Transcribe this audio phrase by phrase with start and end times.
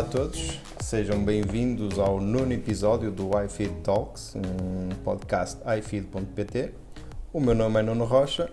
[0.00, 6.72] Olá a todos, sejam bem-vindos ao nono episódio do iFeed Talks, um podcast iFeed.pt.
[7.34, 8.50] O meu nome é Nuno Rocha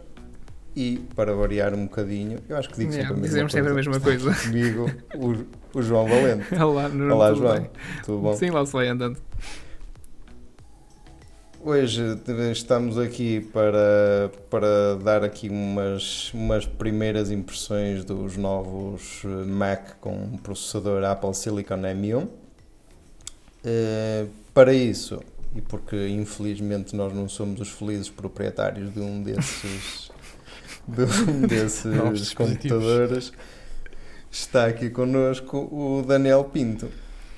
[0.75, 3.71] e, para variar um bocadinho, eu acho que digo sempre, Yeah, a, mesma dizemos sempre
[3.71, 4.36] a mesma coisa.
[4.36, 6.54] Comigo, o, o João Valente.
[6.61, 7.54] Olá, Nuno, Olá, João.
[7.54, 7.69] bem?
[8.04, 8.36] Tudo bom?
[8.36, 9.18] Sim, lá se vai andando.
[11.70, 12.18] Hoje
[12.50, 21.04] estamos aqui para, para dar aqui umas, umas primeiras impressões dos novos Mac com processador
[21.04, 22.30] Apple Silicon M1.
[23.66, 25.22] Eh, para isso,
[25.54, 30.10] e porque infelizmente nós não somos os felizes proprietários de um desses,
[30.88, 33.34] de um desses computadores,
[34.31, 36.88] está aqui connosco o Daniel Pinto.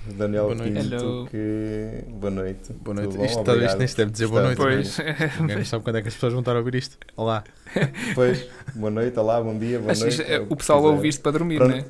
[0.07, 0.77] O Daniel Boa noite.
[0.77, 1.27] Hello.
[1.29, 2.03] que.
[2.09, 2.73] Boa noite.
[2.73, 3.09] Boa noite.
[3.11, 3.25] Tudo bom?
[3.25, 4.57] Isto, isto nem se deve dizer boa noite.
[4.57, 4.97] Pois,
[5.39, 6.97] Ninguém sabe quando é que as pessoas vão estar a ouvir isto.
[7.15, 7.43] Olá.
[8.15, 10.21] Pois, boa noite, olá, bom dia, boa Acho noite.
[10.23, 10.91] é- é o pessoal quiser.
[10.95, 11.75] ouve isto para dormir, Pronto.
[11.75, 11.85] né?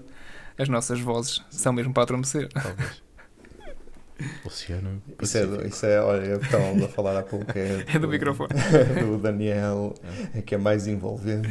[0.57, 2.49] As nossas vozes são mesmo para adormecer.
[2.49, 3.01] Talvez.
[4.45, 5.01] Oceano.
[5.21, 7.45] Isso é, do- isso é, olha, eu estava a falar há pouco.
[7.55, 8.49] É, É do microfone.
[8.99, 9.93] do Daniel,
[10.35, 11.47] é que é mais envolvente.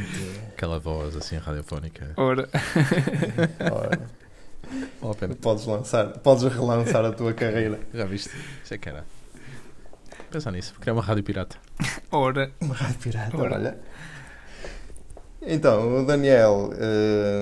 [0.48, 2.12] Aquela voz assim radiofónica.
[2.16, 2.46] Ora,
[3.72, 4.00] Olha,
[5.00, 5.34] Vale a pena.
[5.34, 7.78] podes lançar, podes relançar a tua carreira.
[7.94, 8.30] Já viste?
[8.64, 9.04] Isso é que era.
[10.30, 10.74] Pensar nisso.
[10.80, 11.56] Criar uma rádio pirata.
[12.10, 13.54] ora, Uma rádio pirata, Ora.
[13.54, 13.78] olha.
[15.40, 16.70] Então, o Daniel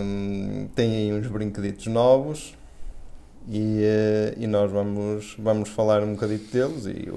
[0.04, 2.54] hum, tem aí uns brinqueditos novos
[3.48, 7.10] e, eh, e nós vamos, vamos falar um bocadito deles e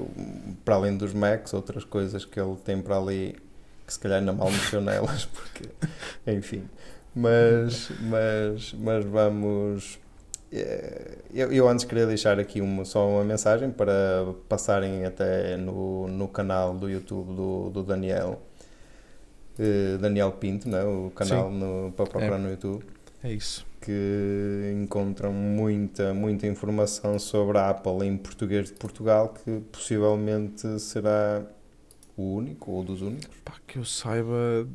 [0.63, 3.35] para além dos Macs, outras coisas que ele tem para ali
[3.85, 5.69] que se calhar ainda mal mexeu nelas, porque
[6.25, 6.63] enfim.
[7.15, 9.99] Mas, mas, mas vamos.
[10.51, 16.07] eh, Eu, eu antes queria deixar aqui uma, só uma mensagem para passarem até no,
[16.07, 18.41] no canal do YouTube do, do Daniel.
[19.57, 20.83] eh, Daniel Pinto, né?
[20.83, 22.83] o canal no, para procurar no YouTube,
[23.23, 23.65] É isso.
[23.81, 31.43] que encontram muita, muita informação sobre a Apple em português de Portugal, que possivelmente será
[32.17, 33.29] o único ou dos únicos.
[33.43, 34.67] Pá, que eu saiba.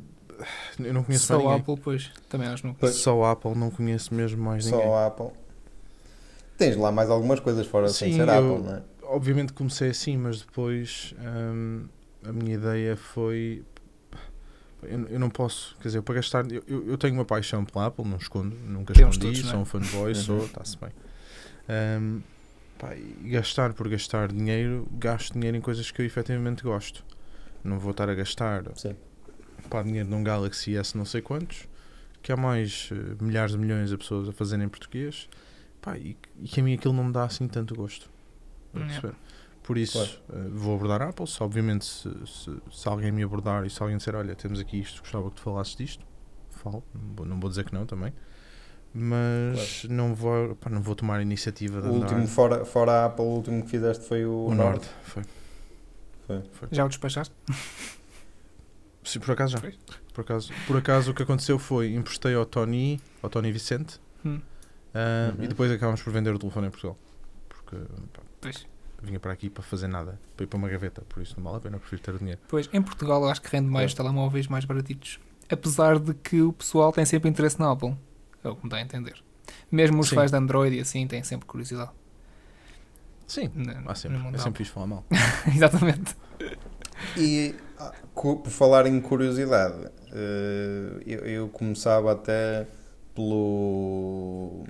[0.79, 1.61] Eu não conheço só mais o ninguém.
[1.61, 2.11] Apple, pois.
[2.29, 2.75] Também acho que não.
[2.75, 2.95] Pois.
[2.95, 4.81] Só a Apple não conheço mesmo mais ninguém.
[4.81, 5.29] Só a Apple.
[6.57, 8.83] Tens lá mais algumas coisas fora sem Sim, ser eu- Apple, não é?
[9.07, 11.85] Obviamente comecei assim, mas depois hum,
[12.27, 13.63] a minha ideia foi.
[14.81, 16.45] Eu, eu não posso, quer dizer, para gastar.
[16.51, 19.51] Eu, eu tenho uma paixão pela Apple, não escondo, nunca Temos escondi, todos, não é?
[19.53, 20.15] sou um fanboy, Uhum.
[20.15, 20.89] sou, está-se bem.
[21.69, 22.21] Hum,
[22.79, 27.03] pá, e gastar por gastar dinheiro, gasto dinheiro em coisas que eu efetivamente gosto.
[27.63, 28.95] Não vou estar a gastar Sim.
[29.69, 31.67] Pá, dinheiro num Galaxy S não sei quantos,
[32.21, 35.27] que há mais eh, milhares de milhões de pessoas a fazerem em português,
[35.81, 38.09] pá, e, e que a mim aquilo não me dá assim tanto gosto.
[38.75, 39.13] Yeah.
[39.63, 41.25] Por isso, eh, vou abordar a Apple.
[41.27, 44.79] Se, obviamente, se, se, se alguém me abordar e se alguém disser, olha, temos aqui
[44.79, 46.05] isto, gostava que tu falasses disto,
[46.51, 46.83] falo.
[46.93, 48.13] Não vou, não vou dizer que não também.
[48.93, 52.91] Mas não, vou, pá, não vou tomar a iniciativa de O andar- último, fora, fora
[52.91, 54.85] a Apple, o último que fizeste foi o, o Nord.
[55.03, 55.23] Foi.
[56.27, 56.41] Foi.
[56.53, 56.67] Foi.
[56.71, 57.33] Já o despachaste?
[59.05, 59.59] Sim, por acaso já.
[59.59, 59.73] Foi.
[60.13, 64.41] Por acaso, por acaso o que aconteceu foi emprestei ao Tony, ao Tony Vicente, Hum.
[64.93, 65.43] ah, Uhum.
[65.43, 66.97] e depois acabámos por vender o telefone em Portugal.
[67.47, 67.75] Porque
[68.13, 68.65] pá, Pois.
[69.03, 71.57] vinha para aqui para fazer nada, para ir para uma gaveta, por isso não vale
[71.57, 72.39] a pena, prefiro ter o dinheiro.
[72.47, 73.95] Pois, em Portugal eu acho que rende mais É.
[73.95, 75.19] telemóveis mais baratitos.
[75.49, 77.95] Apesar de que o pessoal tem sempre interesse na Apple.
[78.43, 79.21] É o que me dá a entender.
[79.71, 80.15] Mesmo os Sim.
[80.15, 81.91] fãs de Android e assim têm sempre curiosidade.
[83.27, 85.05] Sim, No- há sempre, no mundo é da sempre fixe falar mal.
[85.53, 86.15] Exatamente.
[87.17, 89.75] E ah, por falar em curiosidade,
[90.13, 92.65] eh, eu, eu começava até
[93.13, 94.63] pelo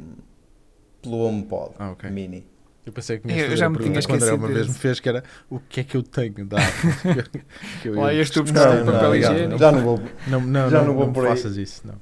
[1.02, 2.10] pelo HomePod Ah, ok.
[2.10, 2.48] Mini.
[2.86, 4.46] Eu pensei que Eu me ia fazer já a me pergunta tinha quando era esquecido
[4.48, 6.58] uma vez me fez que era o que é que eu tenho da
[7.84, 9.58] eu- Lá eu- ias tu buscar Não, o papel higiênico.
[9.60, 11.30] já não vou, Não, não, já não, não vou não por aí.
[11.36, 11.96] faças isso, não.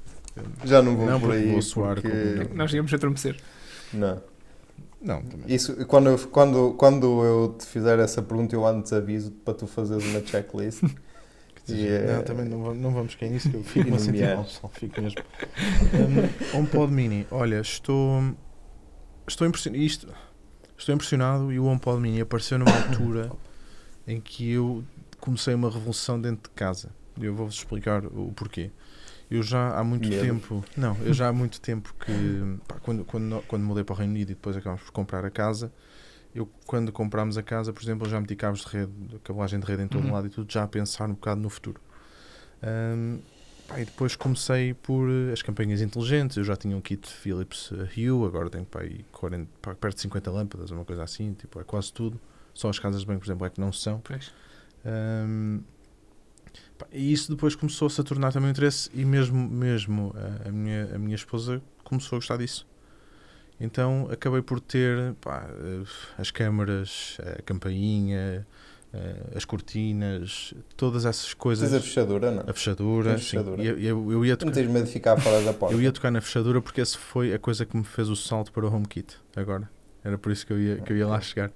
[0.66, 3.38] já não vou Não, por aí vou soar porque- Nós íamos adormecer.
[3.94, 4.22] não.
[5.04, 5.54] Não, também.
[5.54, 9.68] Isso, quando, eu, quando, quando eu te fizer essa pergunta, eu antes aviso para tu
[9.68, 10.82] fazeres uma checklist.
[11.70, 14.36] Eh, Não, também não, vamos- não vamos cair nisso, que eu fico-me a sentir nomear.
[14.36, 15.22] mal, só fico mesmo.
[16.54, 18.22] Um, HomePod Mini, olha, estou,
[19.26, 20.08] estou impressionado, isto,
[20.78, 23.32] estou impressionado e o HomePod Mini apareceu numa altura
[24.06, 24.84] em que eu
[25.22, 26.90] comecei uma revolução dentro de casa.
[27.22, 28.70] Eu vou-vos explicar o porquê.
[29.34, 30.22] Eu já há muito Medo.
[30.22, 33.98] tempo, não, eu já há muito tempo que, pá, quando, quando, quando mudei para o
[33.98, 35.72] Reino Unido e depois acabamos por comprar a casa,
[36.36, 38.92] eu quando comprámos a casa, por exemplo, eu já meti cabos de rede,
[39.24, 40.12] cabelagem de rede em todo Uhum.
[40.12, 41.82] lado e tudo, já a pensar um bocado no futuro.
[42.62, 43.20] Ahm,
[43.68, 47.72] pá, e depois comecei por eh, as campanhas inteligentes, eu já tinha um kit Philips
[47.74, 51.34] eh, Hue, agora tenho pá, aí 40, pá, perto de 50 lâmpadas, uma coisa assim,
[51.34, 52.20] tipo, é quase tudo.
[52.54, 54.02] Só as casas de banho, por exemplo, é que não são.
[54.02, 54.34] Pois.
[54.84, 55.64] Pá,
[56.92, 60.96] e isso depois começou-se a tornar também um interesse e mesmo, mesmo eh, a, minha,
[60.96, 62.66] a minha esposa começou a gostar disso.
[63.60, 65.84] Então acabei por ter pá, eh,
[66.18, 68.46] as câmaras, a campainha,
[68.94, 71.70] eh, as cortinas, todas essas coisas.
[71.70, 72.44] Tens a fechadura, não?
[72.50, 73.24] A fechadura, sim.
[73.25, 73.64] fechadura.
[73.64, 75.74] E Eu, eu, eu ia Tu não tocar, tens medo de ficar fora da porta.
[75.75, 78.52] eu ia tocar na fechadura porque essa foi a coisa que me fez o salto
[78.52, 79.70] para o HomeKit agora.
[80.04, 81.50] Era por isso que eu ia, que eu ia lá chegar.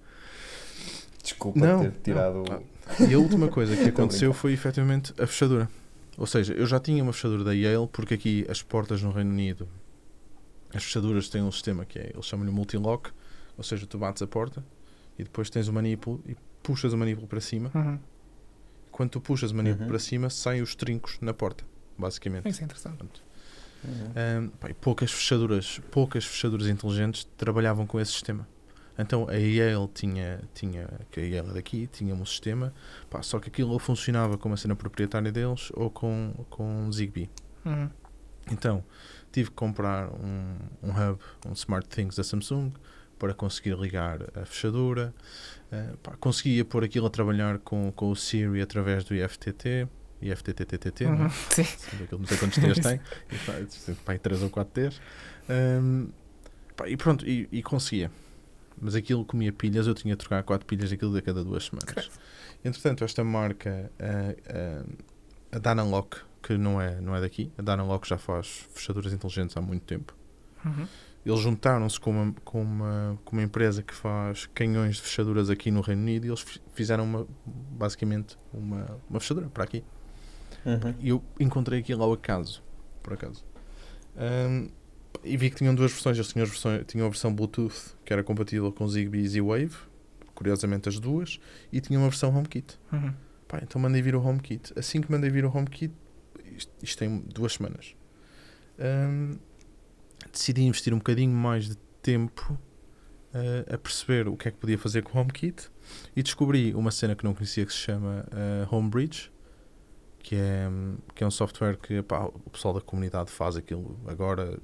[1.22, 2.64] Desculpa Não, ter tirado não.
[3.10, 5.70] E a última coisa que aconteceu foi efetivamente a fechadura.
[6.18, 9.30] Ou seja, eu já tinha uma fechadura da Yale, porque aqui as portas no Reino
[9.32, 9.68] Unido,
[10.74, 13.12] as fechaduras têm um sistema que é, eles chamam-lhe multilock,
[13.58, 14.64] ou seja, tu bates a porta
[15.18, 17.72] e depois tens o manípulo e puxas o manípulo para cima.
[17.74, 18.00] Uhum.
[18.92, 19.90] Quando tu puxas o manípulo Uhum.
[19.90, 21.64] para cima, saem os trincos na porta,
[21.98, 22.50] basicamente.
[22.50, 23.04] Isso é interessante.
[23.84, 24.12] Uhum.
[24.16, 28.48] Ahm, pá, poucas fechaduras, poucas fechaduras inteligentes trabalhavam com esse sistema.
[28.98, 32.74] Então a Yale tinha, tinha que a Yale daqui, tinha um sistema,
[33.10, 37.30] pá, só que aquilo ou funcionava com uma cena proprietária deles ou com, com Zigbee.
[37.66, 37.90] Uhum.
[38.52, 38.84] Então
[39.32, 42.72] tive que comprar um, um hub, um Smart Things da Samsung
[43.20, 45.14] para conseguir ligar a fechadura.
[45.72, 49.88] Ah, pá, conseguia pôr aquilo a trabalhar com, com o Siri através do IFTT,
[50.22, 51.22] IFTTTT, não é?
[51.24, 51.30] Uhum.
[51.30, 51.62] Sim.
[52.04, 53.00] Aquilo, não sei quantos T's tem,
[53.32, 53.54] e, pá,
[53.86, 55.02] tem, pá, aí 3 ou 4 T's.
[55.50, 56.08] Ahm,
[56.76, 58.12] pá, e pronto, e, e conseguia.
[58.80, 62.10] Mas aquilo comia pilhas, eu tinha de trocar 4 pilhas daquilo a cada duas semanas.
[62.64, 68.08] Entretanto, esta marca, a, a, a Danalock, que não é, não é daqui, a Danalock
[68.08, 70.16] já faz fechaduras inteligentes há muito tempo.
[70.66, 70.88] Uhum.
[71.26, 75.70] Eles juntaram-se com uma, com, uma, com uma empresa que faz canhões de fechaduras aqui
[75.72, 79.84] no Reino Unido e eles fi- fizeram uma, basicamente uma, uma fechadura para aqui.
[80.66, 80.94] Uhum.
[81.00, 82.64] E eu encontrei aquilo ao acaso,
[83.04, 83.44] por acaso.
[84.16, 84.70] Ahm,
[85.24, 86.18] e vi que tinham duas versões.
[86.18, 89.76] Eles tinham, versões, tinham a versão Bluetooth, que era compatível com Zigbee e Z-Wave,
[90.34, 91.40] curiosamente as duas,
[91.72, 92.80] e tinha uma versão HomeKit.
[92.92, 93.14] Uhum.
[93.48, 94.74] Pá, então mandei vir o HomeKit.
[94.78, 95.94] Assim que mandei vir o HomeKit,
[96.56, 97.96] isto, isto tem duas semanas,
[98.80, 99.38] ahm,
[100.32, 102.58] decidi investir um bocadinho mais de tempo
[103.34, 105.70] ah, a perceber o que é que podia fazer com o HomeKit
[106.16, 109.32] e descobri uma cena que não conhecia que se chama ah, Homebridge,
[110.20, 110.68] que é,
[111.16, 114.60] que é um software que pá, o pessoal da comunidade faz aquilo agora.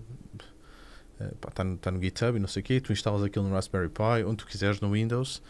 [1.20, 2.82] Está no, tá no GitHub e não sei o quê.
[2.82, 5.42] Tu instalas aquilo no Raspberry Pi, onde tu quiseres, no Windows,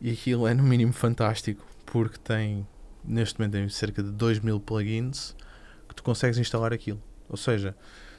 [0.00, 2.66] e aquilo é no mínimo fantástico porque tem
[3.04, 5.34] neste momento tem cerca de 2 mil plugins
[5.88, 7.02] que tu consegues instalar aquilo.
[7.28, 7.76] Ou seja,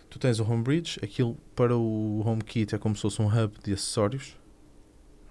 [0.10, 3.74] tu tens o Homebridge, aquilo para o HomeKit é como se fosse um hub de
[3.74, 4.38] acessórios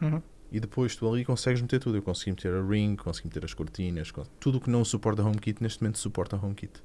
[0.01, 0.21] Uhum.
[0.51, 1.97] e depois tu ali consegues meter tudo.
[1.97, 5.63] Eu consegui meter a ring, consegui meter as cortinas, tudo o que não suporta HomeKit
[5.63, 6.83] neste momento suporta HomeKit.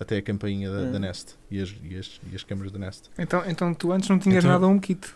[0.00, 1.00] Até a campainha da, da Hum.
[1.00, 3.04] Nest e as, e, as, e as câmaras da Nest.
[3.18, 5.14] Então, então tu antes não tinhas Então- nada a um kit.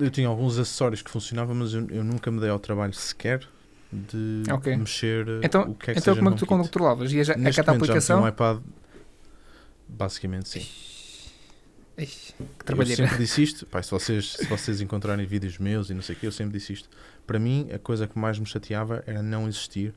[0.00, 3.48] Eu tinha alguns acessórios que funcionavam, mas eu, eu nunca me dei ao trabalho sequer
[3.90, 4.76] de Ok.
[4.76, 6.68] mexer eh, Então, o que é que então como é que tu HomeKit.
[6.68, 7.12] controlavas?
[7.12, 8.16] Ias a, a Neste cada já aplicação?
[8.18, 8.58] tenho um iPad.
[9.88, 10.66] Basicamente, sim.
[11.98, 12.34] Ixi,
[12.64, 13.66] que Eu sempre disse isto.
[13.66, 16.58] Pá, se, vocês, se vocês encontrarem vídeos meus e não sei o que, eu sempre
[16.58, 16.88] disse isto.
[17.26, 19.94] Para mim, a coisa que mais me chateava era não existir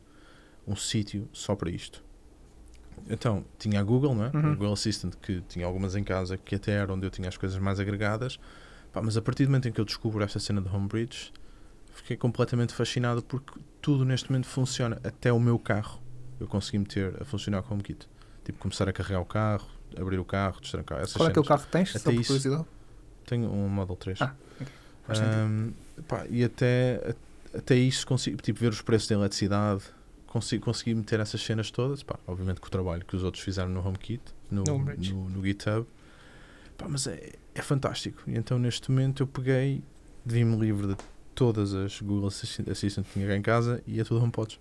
[0.67, 2.03] um sítio só para isto.
[3.09, 4.31] Então, tinha a Google, não é?
[4.33, 4.51] Uhum.
[4.51, 7.37] A Google Assistant, que tinha algumas em casa, que até era onde eu tinha as
[7.37, 8.39] coisas mais agregadas.
[8.91, 11.31] Pá, mas a partir do momento em que eu descubro esta cena de Homebridge,
[11.93, 14.99] fiquei completamente fascinado porque tudo neste momento funciona.
[15.03, 16.01] Até o meu carro
[16.39, 18.07] eu consegui meter a funcionar com o HomeKit.
[18.43, 20.99] Tipo, começar a carregar o carro, abrir o carro, destrancar.
[20.99, 21.95] Essas Qual é que é o carro que tens?
[21.95, 22.27] Até isso.
[22.27, 22.65] curiosidade.
[23.25, 24.21] Tenho um Model 3.
[24.21, 24.35] Ah,
[25.07, 25.35] sentido.
[25.35, 25.73] Ahm,
[26.07, 27.15] pá, e até,
[27.53, 29.83] até isso consigo tipo, ver os preços da eletricidade,
[30.35, 32.03] consigo, consegui meter essas cenas todas.
[32.03, 35.45] Pá, obviamente com o trabalho que os outros fizeram no HomeKit, no, No no, no
[35.45, 35.87] GitHub.
[36.77, 38.21] Pá, mas é, é fantástico.
[38.27, 39.81] E então neste momento eu peguei,
[40.25, 40.95] vi-me livre de
[41.33, 42.67] todas as Google Assistant,
[43.05, 44.59] que tinha cá em casa e a tudo HomePods.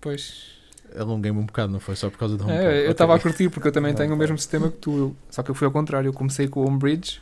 [0.00, 0.56] Pois.
[0.94, 2.64] Alonguei-me um bocado, não foi só por causa do HomePod.
[2.64, 5.16] É, eu estava a curtir porque eu também tenho o mesmo sistema que tu.
[5.30, 6.08] Só que eu fui ao contrário.
[6.08, 7.20] Eu comecei com o Homebridge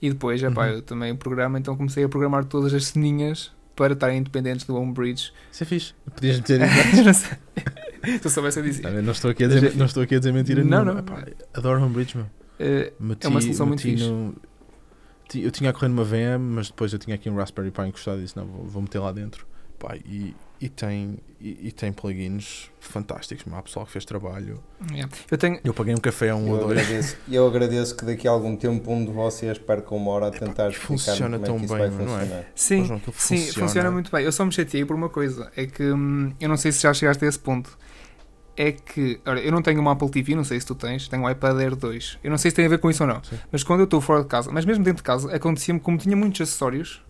[0.00, 0.72] e depois, epá, Uhum.
[0.74, 5.32] eu também programo, então comecei a programar todas as ceninhas para estarem independentes do Homebridge.
[5.50, 5.94] Isso é fixe.
[6.14, 6.60] Podias meter.
[7.04, 8.18] Não.
[8.18, 8.90] Se eu soubesse eu dizia.
[8.90, 10.92] Não, eu não estou aqui a dizer, não estou aqui a dizer mentira Não, nenhuma.
[11.02, 11.18] não.
[11.18, 11.24] Epá,
[11.54, 12.26] adoro Homebridge, meu.
[12.58, 14.04] Eh, Meti, É uma solução muito fixe.
[14.08, 14.34] no-
[15.34, 18.18] Eu tinha a correr numa VM, mas depois eu tinha aqui um Raspberry Pi encostado
[18.18, 19.46] e disse: Não, vou, vou meter lá dentro.
[19.78, 23.44] Pá, e, e, tem, e, e tem plugins fantásticos.
[23.46, 24.62] Mas há pessoal que fez trabalho.
[24.94, 25.04] é.
[25.28, 25.58] Eu tenho.
[25.64, 26.78] Eu paguei um café a um ou Eu dois.
[26.80, 30.30] agradeço, eu agradeço que daqui a algum tempo um de vocês perca uma hora a
[30.30, 32.20] tentar e explicar funciona como é tão que isso bem, vai não é?
[32.20, 32.44] funcionar.
[32.54, 33.90] Sim, aquilo sim, funciona.
[33.90, 34.24] muito bem.
[34.24, 35.50] Eu só me chateei por uma coisa.
[35.56, 37.76] É que hum, eu não sei se já chegaste a esse ponto.
[38.56, 41.22] É que, olha, eu não tenho uma Apple TV, não sei se tu tens, tenho
[41.24, 42.18] um iPad Air 2.
[42.22, 43.24] Eu não sei se tem a ver com isso ou não.
[43.24, 43.36] Sim.
[43.50, 46.14] Mas quando eu estou fora de casa, mas mesmo dentro de casa, acontecia-me como tinha
[46.14, 47.02] muitos acessórios,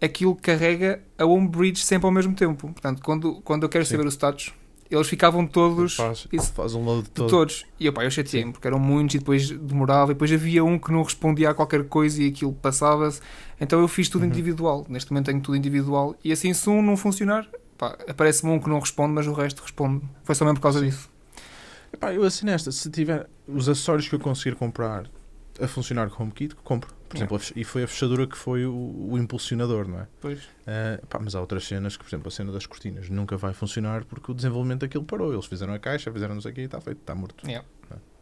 [0.00, 2.68] aquilo carrega a Homebridge sempre ao mesmo tempo.
[2.72, 3.92] Portanto, quando, quando eu quero Sim.
[3.96, 4.52] saber o status,
[4.90, 5.94] eles ficavam todos.
[5.96, 7.28] Faz, isso- faz um load de todo.
[7.30, 7.64] todos.
[7.78, 10.10] E eu, pá, eu chateei-me porque eram muitos e depois demorava.
[10.10, 13.20] E depois havia um que não respondia a qualquer coisa e aquilo passava-se.
[13.60, 14.28] Então eu fiz tudo Uhum.
[14.28, 14.84] individual.
[14.88, 16.16] Neste momento tenho tudo individual.
[16.24, 17.46] E assim, se um não funcionar,
[17.78, 20.02] pá, aparece-me um que não responde, mas o resto responde.
[20.24, 20.86] Foi só mesmo por causa Sim.
[20.86, 21.08] disso.
[21.92, 25.10] Epá, eu assim nesta, se tiver os acessórios que eu conseguir comprar
[25.62, 26.90] a funcionar com o HomeKit, compro.
[27.08, 27.34] Por Yeah.
[27.36, 28.72] exemplo, a e foi a fechadura que foi o,
[29.10, 30.06] o impulsionador, não é?
[30.20, 30.40] Pois.
[30.66, 33.52] Ah, pá, mas há outras cenas que, por exemplo, a cena das cortinas nunca vai
[33.52, 35.32] funcionar porque o desenvolvimento daquilo parou.
[35.32, 37.44] Eles fizeram a caixa, fizeram não sei o e está feito, está morto.
[37.46, 37.66] Yeah.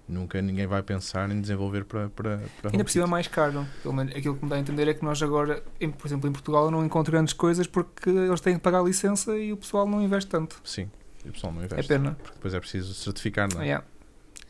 [0.09, 2.09] Nunca ninguém vai pensar em desenvolver para.
[2.09, 3.67] para, para Ainda por cima é mais caro.
[3.83, 6.27] Pelo menos aquilo que me dá a entender é que nós agora, em- por exemplo,
[6.27, 9.53] em Portugal, eu não encontro grandes coisas porque eles têm que pagar a licença e
[9.53, 10.63] o pessoal não investe tanto.
[10.65, 10.89] Sim,
[11.27, 11.89] o pessoal não É investe.
[11.89, 12.13] pena.
[12.23, 13.65] Porque depois é preciso certificar, não é?
[13.67, 13.85] Yeah.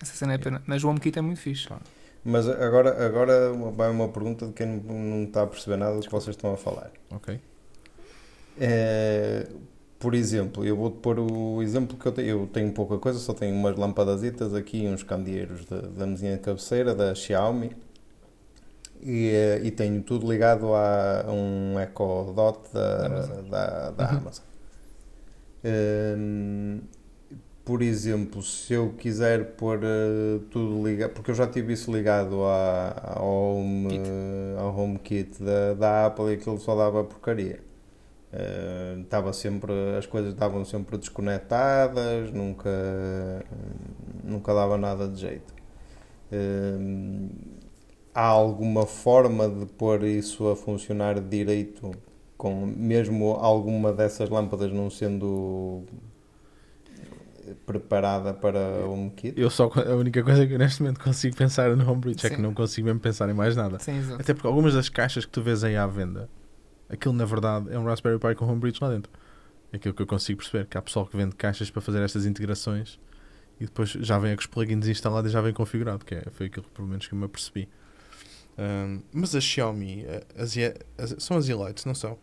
[0.00, 0.62] Essa cena é pena.
[0.64, 1.66] Mas o HomeKit é muito fixe.
[1.66, 1.80] Pá.
[2.30, 6.10] Mas agora, agora vai uma pergunta de quem não- está a perceber nada do que
[6.10, 6.90] vocês estão a falar.
[7.10, 7.40] Ok.
[8.60, 9.46] É,
[9.98, 12.28] por exemplo, eu vou-te pôr o exemplo que eu tenho.
[12.28, 16.40] Eu tenho pouca coisa, só tenho umas lâmpadazitas aqui uns candeeiros da, da mesinha de
[16.42, 17.70] cabeceira da Xiaomi.
[19.00, 23.48] E, eh, e tenho tudo ligado a um Echo Dot da, Amazon.
[23.48, 24.18] da, da Uhum.
[24.18, 24.44] Amazon.
[27.68, 32.42] Por exemplo, se eu quiser pôr eh, tudo ligado, porque eu já tive isso ligado
[32.44, 34.10] à, ao, home, Kit.
[34.58, 37.60] ao HomeKit da, da Apple e aquilo só dava porcaria.
[38.32, 42.70] Eh, Estava sempre, as coisas estavam sempre desconectadas, nunca,
[44.24, 45.54] nunca dava nada de jeito.
[46.32, 47.28] Eh,
[48.14, 51.90] há alguma forma de pôr isso a funcionar direito,
[52.38, 55.84] com mesmo alguma dessas lâmpadas não sendo
[57.66, 59.40] preparada para o HomeKit?
[59.40, 62.40] Eu só, a única coisa que eu neste momento consigo pensar no Homebridge é que
[62.40, 63.78] não consigo mesmo pensar em mais nada.
[63.78, 64.20] Sim, exato.
[64.20, 66.28] Até porque algumas das caixas que tu vês aí à venda,
[66.88, 69.10] aquilo na verdade é um Raspberry Pi com Homebridge lá dentro.
[69.72, 72.24] É aquilo que eu consigo perceber, que há pessoal que vende caixas para fazer estas
[72.24, 72.98] integrações
[73.60, 76.46] e depois já vem com os plugins instalados e já vem configurado, que é, foi
[76.46, 77.68] aquilo que pelo menos que eu me apercebi.
[78.56, 80.54] Ahm, mas a Xiaomi, a- as,
[80.98, 82.18] as, são as Elites, não são?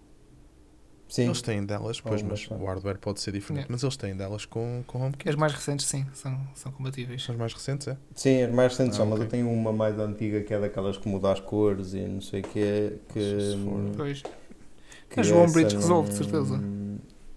[1.08, 3.72] Sim, Eles têm delas, pois, mas o hardware pode ser diferente, Yeah.
[3.72, 5.30] mas eles têm delas com, com HomeKit.
[5.30, 7.24] As mais recentes, sim, são, são compatíveis.
[7.24, 7.98] São as mais recentes, é?
[8.16, 9.26] sim, as mais recentes Ah, são, mas ok.
[9.26, 12.42] eu tenho uma mais antiga que é daquelas que muda as cores e não sei
[12.42, 14.22] o quê, que, Se for- Pois.
[14.24, 16.62] que Mas o Homebridge resolve, de certeza.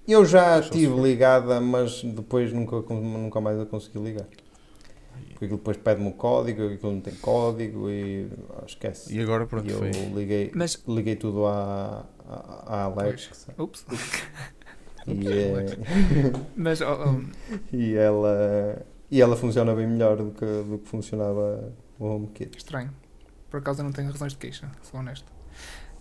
[0.09, 1.03] Eu já Só se tive for.
[1.07, 4.27] ligada, mas depois nunca, nunca mais a consegui ligar.
[5.29, 9.15] Porque aquilo depois pede-me o código, aquilo não tem código e ah, esquece.
[9.15, 9.91] E agora, pronto, E eu foi.
[9.91, 13.85] liguei, Mas, liguei tudo à, à, à Alexa ups.
[15.07, 15.77] e, eh,
[16.57, 16.87] Mas, oh,
[17.21, 22.57] oh, e, ela, e ela funciona bem melhor do que, do que funcionava o HomeKit.
[22.59, 22.91] estranho.
[23.51, 25.27] Por acaso eu não tenho razões de queixa, sou honesto.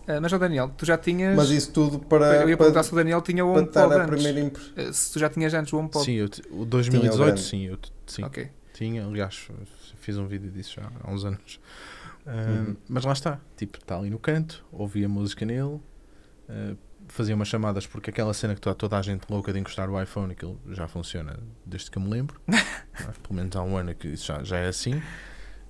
[0.06, 1.36] Ah, mas, ó Daniel, tu já tinhas.
[1.36, 4.04] Mas isso tudo para, eu ia para, perguntar se o Daniel tinha o HomePod a
[4.04, 4.72] antes.
[4.76, 6.04] Ah, Se tu já tinhas antes o HomePod.
[6.04, 7.40] Sim, eu, o Tinha o 2018, grande.
[7.42, 8.50] sim, eu sim, Ok.
[8.72, 9.04] tinha.
[9.06, 9.48] Aliás,
[9.96, 11.60] fiz um vídeo disso já há uns anos.
[12.26, 12.76] Ah, Uhum.
[12.88, 15.80] Mas lá está, tipo, está ali no canto, ouvia música nele,
[16.48, 16.76] ah,
[17.08, 20.00] fazia umas chamadas, porque aquela cena que está toda a gente louca de encostar o
[20.00, 22.40] iPhone, aquilo já funciona desde que eu me lembro.
[22.48, 23.12] é?
[23.22, 25.02] Pelo menos há um ano que isso já, já é assim.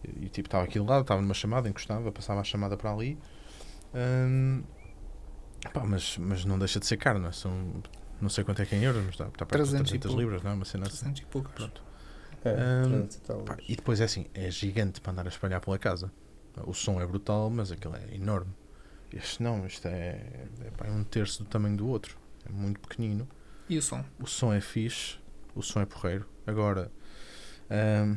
[0.05, 3.19] E tipo, estava aqui do lado, estava numa chamada, encostava, passava a chamada para ali.
[3.95, 4.63] Ahm,
[5.73, 7.33] pá, mas, mas não deixa de ser caro, não é?
[7.33, 7.83] São
[8.21, 10.07] não sei quanto é que é em euros, mas está, está para 300 e 300
[10.09, 10.21] pouco.
[10.21, 10.55] libras, não é?
[10.55, 10.99] Uma cena assim.
[10.99, 11.53] 300 e poucos.
[11.53, 11.83] Pronto.
[12.45, 13.43] É, Ahm, 300 e tal.
[13.43, 16.11] Pá, e depois é assim, é gigante para andar a espalhar pela casa.
[16.67, 18.53] O som é brutal, mas aquilo é enorme.
[19.13, 20.21] Este não, isto é,
[20.61, 22.17] é é um terço do tamanho do outro.
[22.49, 23.27] É muito pequenino.
[23.69, 24.05] E o som?
[24.21, 25.19] O som é fixe,
[25.55, 26.27] o som é porreiro.
[26.47, 26.91] Agora,
[27.71, 28.17] ahm,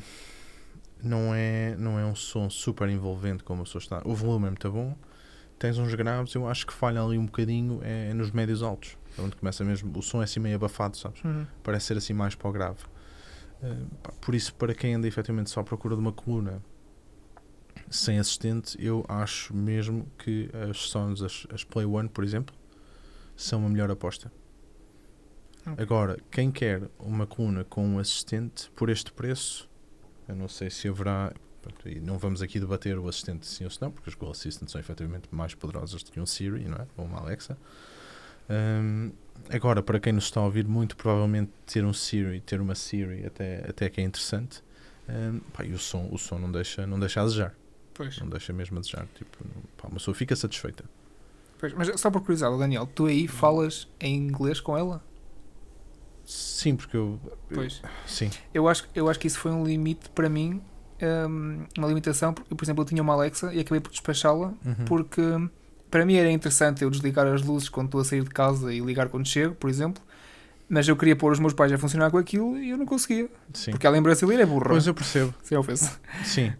[1.03, 4.01] não, é, não é um som super envolvente como a pessoa está.
[4.05, 4.95] O volume é muito bom.
[5.57, 8.97] Tens uns graves, eu acho que falha ali um bocadinho é nos médios altos.
[9.17, 9.97] É onde começa mesmo.
[9.97, 11.23] O som é assim meio abafado, sabes?
[11.23, 11.45] Uhum.
[11.61, 12.79] parece ser assim mais para o grave.
[13.61, 16.63] Uh, pá, por isso, para quem anda efetivamente só à procura de uma coluna
[17.91, 22.55] sem assistente, eu acho mesmo que as Sons, as, as Play One, por exemplo,
[23.35, 24.31] são a melhor aposta.
[25.65, 25.83] Ok.
[25.83, 29.69] Agora, quem quer uma coluna com um assistente por este preço,
[30.27, 31.33] eu não sei se haverá.
[31.85, 34.71] e não vamos aqui debater o assistente sim ou se não, porque os Google Assistants
[34.71, 36.87] são efetivamente mais poderosas do que um Siri, não é?
[36.97, 37.57] Ou uma Alexa.
[38.49, 39.11] Hum,
[39.49, 43.25] agora, para quem nos está a ouvir, muito provavelmente ter um Siri, ter uma Siri,
[43.25, 44.63] até, até que é interessante.
[45.07, 47.60] Hum, pá, e o som, o som não, deixa, não deixa a desejar.
[47.93, 48.17] Pois.
[48.19, 49.05] Não deixa mesmo a desejar.
[49.15, 49.37] Tipo,
[49.77, 50.83] pá, uma pessoa fica satisfeita.
[51.59, 55.03] Pois, Mas só por curiosidade, Daniel, tu aí falas em inglês com ela?
[56.25, 57.19] Sim, porque eu.
[57.53, 57.81] Pois.
[58.05, 58.29] Sim.
[58.53, 60.61] Eu acho, eu acho que isso foi um limite para mim,
[61.29, 64.85] hum, uma limitação, porque, por exemplo, eu tinha uma Alexa e acabei por despachá-la Uhum.
[64.85, 65.21] porque
[65.89, 68.79] para mim era interessante eu desligar as luzes quando estou a sair de casa e
[68.79, 70.01] ligar quando chego, por exemplo,
[70.69, 73.29] Mas eu queria pôr os meus pais a funcionar com aquilo e eu não conseguia.
[73.53, 73.71] Sim.
[73.71, 74.69] Porque ela em brasileiro é burra.
[74.69, 75.33] Pois eu percebo.
[75.43, 75.99] Sem ofensa.
[76.23, 76.53] Sim.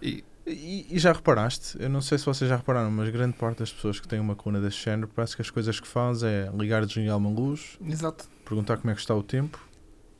[0.00, 3.58] E- E, e já reparaste, eu não sei se vocês já repararam, mas grande parte
[3.58, 6.50] das pessoas que têm uma coluna desse género parece que as coisas que faz é
[6.56, 8.26] ligar e desligar uma luz, Exato.
[8.44, 9.58] perguntar como é que está o tempo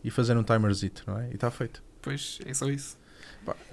[0.05, 1.29] e fazer um timerzito, não é?
[1.31, 1.83] E está feito.
[2.01, 2.99] Pois é só isso.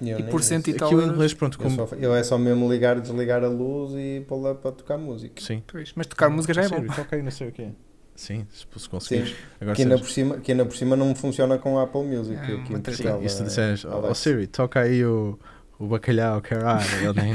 [0.00, 0.48] Eu E por isso.
[0.48, 1.14] cento e tal Aqui o euros.
[1.14, 1.88] inglês, pronto, Eu, como.
[1.88, 4.96] só, eu é só mesmo ligar e desligar a luz e pôr lá para tocar
[4.98, 5.40] música.
[5.42, 5.62] Sim.
[5.66, 5.92] Pois.
[5.94, 6.84] Mas tocar música já é bom.
[7.12, 7.68] Aí, não sei o quê.
[8.16, 9.28] Sim, se, se conseguires.
[9.30, 11.84] Sim, Agora que ainda, se- por cima, que ainda por cima não funciona com a
[11.84, 12.34] Apple Music.
[12.36, 12.80] É, aqui em.
[12.80, 14.14] Portugal, e se tu é- disseres, oh, Alexa.
[14.14, 15.38] Siri, toca aí o,
[15.78, 17.34] o bacalhau, caralho, nem.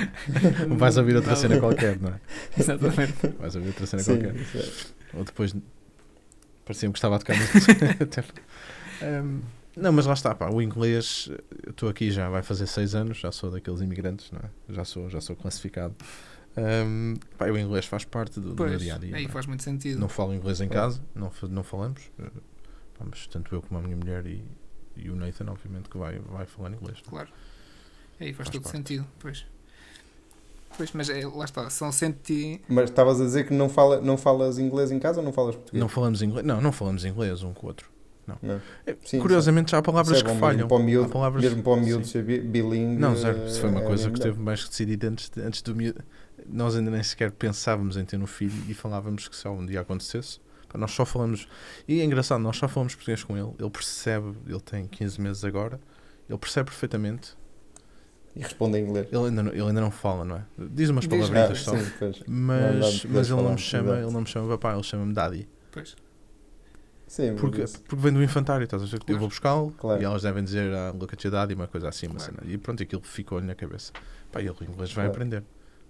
[0.68, 2.20] não vais ouvir outra cena qualquer, não é?
[2.58, 3.28] Exatamente.
[3.38, 4.34] Vais ouvir outra cena Sim, qualquer.
[4.36, 5.18] é.
[5.18, 5.54] Ou depois
[6.64, 8.24] parecia-me que estava a tocar música.
[9.02, 9.40] Hum,
[9.76, 11.28] não, mas lá está, pá, o inglês,
[11.68, 14.72] estou aqui já, vai fazer seis anos, já sou daqueles imigrantes, não é?
[14.72, 15.94] Já sou, já sou classificado.
[16.56, 18.80] Hum, pá, o inglês faz parte do, do meu Pois.
[18.80, 19.16] dia a dia.
[19.16, 19.32] Aí não, é?
[19.32, 19.98] faz muito sentido.
[19.98, 22.30] Não falo inglês em casa, não, não falamos, eh,
[22.96, 24.44] pá, mas tanto eu como a minha mulher e,
[24.96, 26.98] e o Nathan, obviamente, que vai, vai falar inglês.
[27.02, 27.10] não é?
[27.10, 27.28] Claro.
[28.24, 28.76] Aí faz, Faz todo parte.
[28.76, 29.06] sentido.
[29.20, 29.46] Pois.
[30.76, 31.70] Pois, mas é, lá está.
[31.70, 32.60] São cento e...
[32.68, 35.54] Mas estavas a dizer que não, fala, não falas inglês em casa ou não falas
[35.54, 35.80] português?
[35.80, 37.88] Não falamos inglês, não, não falamos inglês um com o outro.
[38.26, 38.60] Não.
[38.86, 40.56] É, Sim, Curiosamente, já há Isso palavras é que falham.
[40.56, 42.98] Mesmo para o miúdo, Há palavras- mesmo para o miúdo ser bi- bilingue.
[42.98, 43.46] Não, zero.
[43.46, 44.26] Isso foi uma é coisa que melhor.
[44.28, 46.02] esteve mais que decidida antes, de- antes do miúdo.
[46.48, 49.80] Nós ainda nem sequer pensávamos em ter um filho e falávamos que se algum dia
[49.80, 50.40] acontecesse.
[50.74, 51.46] Nós só falamos.
[51.86, 53.52] E é engraçado, nós só falamos português com ele.
[53.60, 55.78] Ele percebe, ele tem 15 meses agora,
[56.28, 57.36] ele percebe perfeitamente.
[58.36, 59.06] E responde em inglês.
[59.12, 60.44] Ele ainda não, ele ainda não fala, não é?
[60.58, 61.76] Diz umas Diz, Ah, palavritas só.
[61.76, 62.22] sim, pois.
[62.26, 64.02] Mas, não, mas podes ele não me chama, exato.
[64.06, 65.48] ele não me chama papai, ele chama-me daddy.
[65.70, 65.94] Pois.
[67.06, 68.98] Sim, mas Porque, isso- porque vem do infantário, estás a ver?
[69.06, 70.02] Eu vou buscá-lo Claro.
[70.02, 72.34] e elas devem dizer ah, look at your daddy, uma coisa assim, uma Claro.
[72.40, 72.52] cena.
[72.52, 73.92] E pronto, aquilo ficou-lhe na cabeça.
[74.32, 75.10] Pá, ele o inglês vai Claro.
[75.10, 75.44] aprender.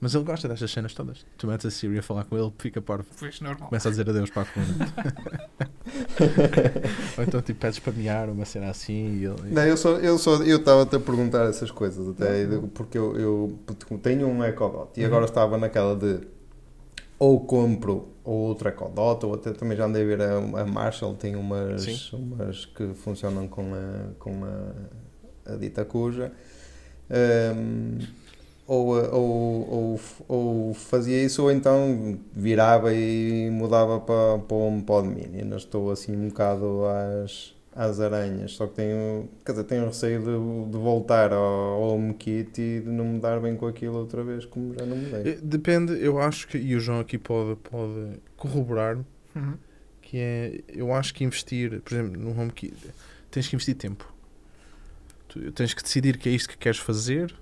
[0.05, 1.25] Mas ele gosta destas cenas todas.
[1.39, 3.07] Tu metes a Siri a falar com ele, fica parvo.
[3.19, 3.71] Pois, normal.
[3.71, 4.75] Começa a dizer adeus para a coluna.
[7.17, 9.51] Ou então tipo pedes para mear, uma cena assim e ele.
[9.51, 13.59] Não, eu só eu só eu estava-te a perguntar essas coisas até porque eu, eu
[14.03, 15.07] tenho um Echo Dot e Uhum.
[15.07, 16.21] agora estava naquela de
[17.19, 20.67] ou compro ou outro Echo Dot ou até também já andei a ver a, a
[20.67, 21.99] Marshall tem umas, Sim.
[22.13, 26.31] umas que funcionam com a, com a, a dita cuja
[27.11, 28.01] Ahm,
[28.67, 35.07] ou, ou, ou, ou fazia isso ou então virava e mudava para, para o HomePod
[35.09, 39.85] Mini ainda estou assim um bocado às, às aranhas só que tenho, quer dizer, tenho
[39.87, 44.25] receio de, de voltar ao HomeKit e de não me dar bem com aquilo outra
[44.25, 47.19] vez como já não me dei Eh, Depende, eu acho que, e o João aqui
[47.19, 48.97] pode, pode corroborar
[49.37, 49.55] Uhum.
[50.01, 52.73] que é, eu acho que investir, por exemplo, no HomeKit,
[53.33, 54.11] tens que investir tempo.
[55.29, 57.35] Tu tens que decidir que é isto que queres fazer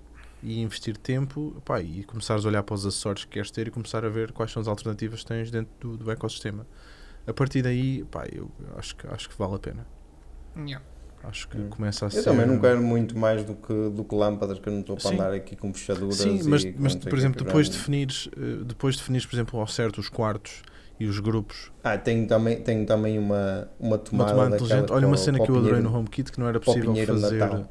[0.43, 3.71] e investir tempo pá, e começares a olhar para os acessórios que queres ter e
[3.71, 6.67] começar a ver quais são as alternativas que tens dentro do, do ecossistema.
[7.27, 9.87] A partir daí, pá, eu acho que, acho que vale a pena.
[10.57, 10.81] Yeah.
[11.23, 11.71] Acho que Hum.
[11.71, 12.25] começa a eu ser.
[12.25, 15.11] também não quero muito mais do que, do que lâmpadas que eu não estou para
[15.11, 15.15] Sim.
[15.15, 18.97] andar aqui com fechaduras Sim, mas, mas por exemplo, quê, depois já- definires, eh, depois
[18.97, 20.63] definires, por exemplo, ao certo os quartos
[20.99, 24.93] e os grupos, Ah, tenho também, tenho também uma, uma uma tomada, tomada daquela inteligente.
[24.93, 27.69] Olha, uma cena que eu adorei no HomeKit que não era possível de fazer.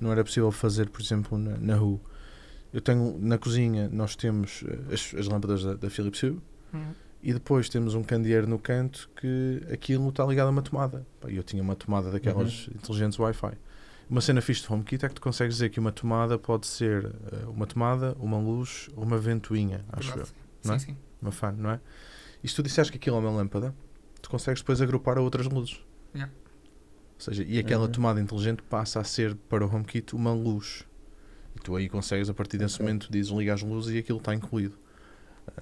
[0.00, 2.00] Não era possível fazer, por exemplo, na, na rua.
[2.74, 6.40] Eu tenho na cozinha, nós temos eh, as, as lâmpadas da, da Philips Hue
[6.72, 6.92] Uhum.
[7.22, 11.06] e depois temos um candeeiro no canto que aquilo está ligado a uma tomada.
[11.20, 12.74] Pá, Eu tinha uma tomada daquelas Uhum.
[12.74, 13.52] inteligentes Wi-Fi.
[14.10, 17.06] Uma cena fixe do HomeKit é que tu consegues dizer que uma tomada pode ser
[17.32, 20.14] eh, uma tomada, uma luz ou uma ventoinha, acho eu.
[20.16, 20.34] Verdade.
[20.64, 20.78] não é?
[20.80, 20.96] Sim, sim.
[21.22, 21.80] Uma fan, não é?
[22.42, 23.72] E se tu disseres que aquilo é uma lâmpada,
[24.20, 25.80] tu consegues depois agrupar a outras luzes.
[26.14, 26.30] Yeah.
[27.14, 27.92] Ou seja, e aquela Uhum.
[27.92, 30.84] tomada inteligente passa a ser para o HomeKit uma luz.
[31.64, 32.86] Tu aí consegues, a partir desse Ok.
[32.86, 34.74] momento, dizes ligar as luzes e aquilo está incluído.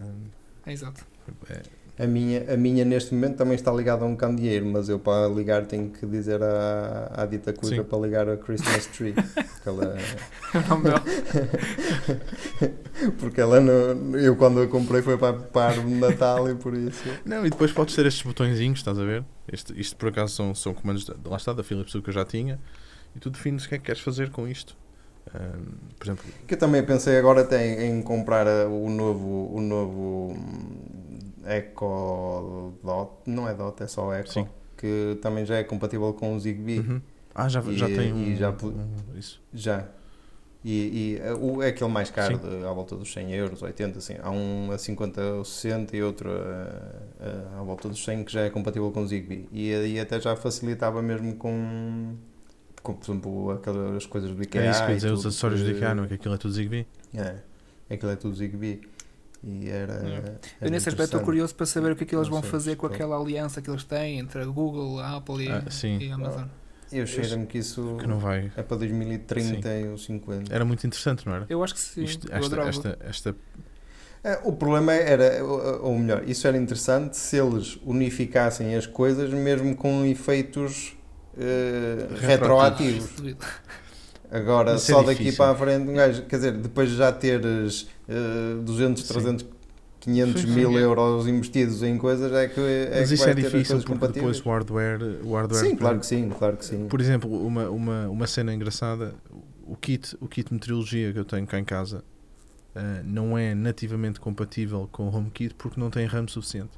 [0.00, 0.24] Hum,
[0.66, 1.06] É exato.
[1.48, 1.62] é-
[2.02, 5.28] A minha, a minha neste momento também está ligada a um candeeiro, mas eu para
[5.28, 7.84] ligar tenho que dizer à, à dita cuja Sim.
[7.84, 9.12] para ligar a Christmas Tree.
[9.12, 9.94] porque ela,
[10.54, 11.02] O nome dela.
[13.20, 16.54] porque ela não, eu quando a comprei foi para, para a árvore de Natal e
[16.54, 17.02] por isso.
[17.24, 19.24] Não, e depois podes ter estes botõezinhos, estás a ver?
[19.52, 22.14] Este, isto por acaso são, são comandos, da, lá está, da Philips Hue que eu
[22.14, 22.58] já tinha.
[23.14, 24.74] E tu defines o que é que queres fazer com isto.
[25.98, 30.32] Por exemplo, Que eu também pensei agora até em comprar a- o novo, o novo
[30.32, 34.46] hum, Echo Dot, não é Dot, é só Echo, Sim.
[34.76, 36.80] que também já é compatível com o Zigbee.
[36.80, 37.00] uhum.
[37.34, 39.40] ah, já, E- já tem um, já um- isso.
[39.54, 39.86] Já.
[40.64, 43.98] E, e uh, o, é aquele mais caro, de, à volta dos 100 euros, 80,
[43.98, 44.14] assim.
[44.22, 48.32] Há um a 50 ou 60 e outro a, a, à volta dos 100 que
[48.32, 49.48] já é compatível com o Zigbee.
[49.50, 52.14] E aí até já facilitava mesmo com,
[52.82, 54.62] com por exemplo, aquelas coisas do IKEA.
[54.62, 56.34] É isso que eu ia dizer, os acessórios do que- IKEA, não é que aquilo
[56.34, 56.86] é tudo Zigbee.
[57.14, 57.36] É,
[57.90, 58.80] aquilo é tudo Zigbee.
[59.44, 59.94] E era.
[59.94, 60.16] Yeah.
[60.28, 62.42] era Eu nesse aspecto estou curioso para saber o que é que eles Não vão
[62.42, 65.64] sei, fazer com aquela aliança que eles têm entre a Google, a Apple e, Ah,
[65.68, 65.98] sim.
[65.98, 66.44] e a Amazon.
[66.92, 68.52] Eu cheiro-me que isso Que não vai.
[68.56, 70.54] é para 2030 ou 50.
[70.54, 71.46] Era muito interessante, não era?
[71.48, 72.04] Eu acho que sim.
[72.04, 73.36] Isto- esta, esta, esta,
[74.24, 79.30] É, O problema era, ou ou melhor, isso era interessante se eles unificassem as coisas
[79.30, 80.96] mesmo com efeitos
[81.38, 83.04] eh, retroativos.
[83.10, 83.46] Ah, duvido.
[84.30, 85.36] Agora, é só daqui difícil.
[85.36, 89.12] para a frente, um gajo, quer dizer, depois de já teres eh, 200, Sim.
[89.12, 89.46] 300,
[90.00, 93.76] 500 Sim, mil euros investidos em coisas, é que, é mas que isso é difícil
[93.76, 94.36] porque compatíveis.
[94.38, 95.20] depois o hardware.
[95.22, 96.86] O hardware Sim, claro que sim, claro que sim.
[96.88, 99.14] Por exemplo, uma, uma, uma cena engraçada,
[99.66, 102.02] o kit, o kit meteorologia que eu tenho cá em casa
[102.74, 106.70] ah, não é nativamente compatível com o HomeKit porque não tem RAM suficiente.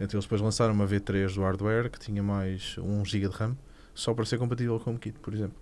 [0.00, 3.56] Então eles depois lançaram uma V3 do hardware que tinha mais 1 GB de RAM
[3.98, 5.56] só para ser compatível com o HomeKit, por exemplo.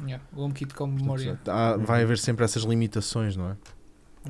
[0.00, 1.34] Yeah, o HomeKit com memória.
[1.34, 3.56] Portanto, há- vai haver sempre essas limitações, não é?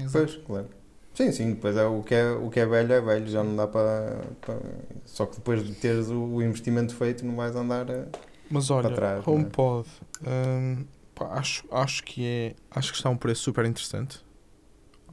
[0.01, 0.13] Exato.
[0.13, 0.69] Pois, claro.
[1.15, 3.55] Sim, sim, depois é o que é, o que é velho é velho, já não
[3.55, 4.59] dá para, para-
[5.05, 8.07] Só que depois de teres o, o investimento feito não vais andar a...
[8.51, 9.37] Mas Para olha, trás, não é?
[9.37, 9.89] HomePod,
[10.27, 10.85] hum,
[11.15, 14.25] pá, acho, acho que é, acho que está a um preço super interessante.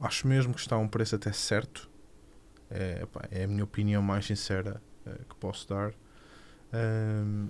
[0.00, 1.88] Acho mesmo que está a um preço até certo.
[2.70, 5.92] É, pá, é a minha opinião mais sincera eh, que posso dar.
[6.72, 7.48] Hum,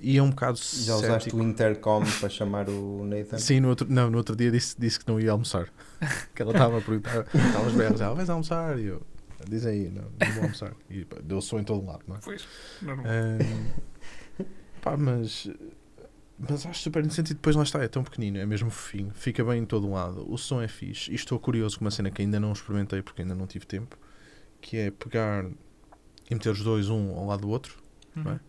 [0.00, 1.36] e é um bocado Já usaste cético.
[1.36, 3.38] o intercom para chamar o Nathan?
[3.38, 5.68] Sim, no outro, não, no outro dia disse, disse que não ia almoçar.
[6.34, 8.78] que ela estava a perguntar, estava aos berros, ela vais almoçar?
[8.78, 9.02] E eu,
[9.48, 10.72] diz aí, não, não vou almoçar.
[10.88, 12.18] E pá, deu som em todo lado, não é?
[12.22, 12.46] Pois,
[12.82, 13.06] normal.
[13.06, 14.44] Ahm,
[14.80, 15.48] pá, mas,
[16.38, 19.44] mas acho super interessante e depois lá está, é tão pequenino, é mesmo fofinho, fica
[19.44, 21.10] bem em todo um lado, o som é fixe.
[21.10, 23.98] E estou curioso com uma cena que ainda não experimentei porque ainda não tive tempo,
[24.60, 25.44] que é pegar
[26.30, 27.78] e meter os dois um ao lado do outro,
[28.16, 28.32] Uhum.
[28.32, 28.40] é?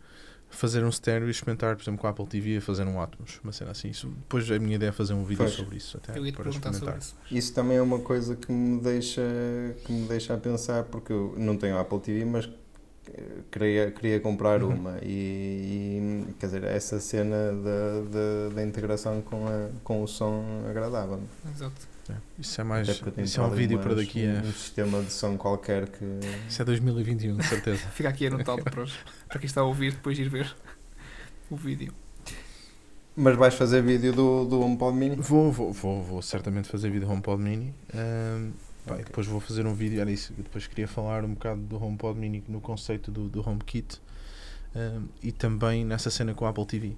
[0.52, 3.40] Fazer um stereo e experimentar, por exemplo, com a Apple TV a fazer um Atmos,
[3.44, 3.90] uma cena assim.
[3.90, 5.54] Isso, depois a minha ideia é fazer um vídeo Pois.
[5.56, 7.00] sobre isso até Eu ia te para perguntar sobre experimentar.
[7.00, 7.16] isso.
[7.32, 9.22] Isso também é uma coisa que me deixa,
[9.86, 12.50] que me deixa a pensar, porque eu não tenho Apple TV, mas
[13.08, 14.70] eh, queria, queria comprar Uhum.
[14.76, 14.98] uma.
[15.02, 18.02] E, e, quer dizer, essa cena da,
[18.50, 21.28] da, da integração com, a, com o som agradava-me.
[21.56, 21.91] Exato.
[22.40, 24.40] Isso é mais, isso é um vídeo para daqui a.
[24.42, 26.04] Um sistema de som qualquer que.
[26.48, 27.88] Isso é 2021, de certeza.
[27.94, 28.98] Fica aqui anotado para, os-
[29.28, 30.56] para quem está a ouvir depois ir ver
[31.50, 31.94] o vídeo.
[33.16, 35.16] Mas vais fazer vídeo do, do HomePod Mini?
[35.18, 37.74] Vou, vou, vou, vou certamente fazer vídeo HomePod Mini.
[37.94, 38.52] Ahm,
[38.86, 39.06] pá, e Ok.
[39.06, 42.44] depois vou fazer um vídeo, era isso, depois queria falar um bocado do HomePod Mini
[42.48, 44.02] no conceito do, do HomeKit
[44.74, 46.96] ahm, e também nessa cena com a Apple TV.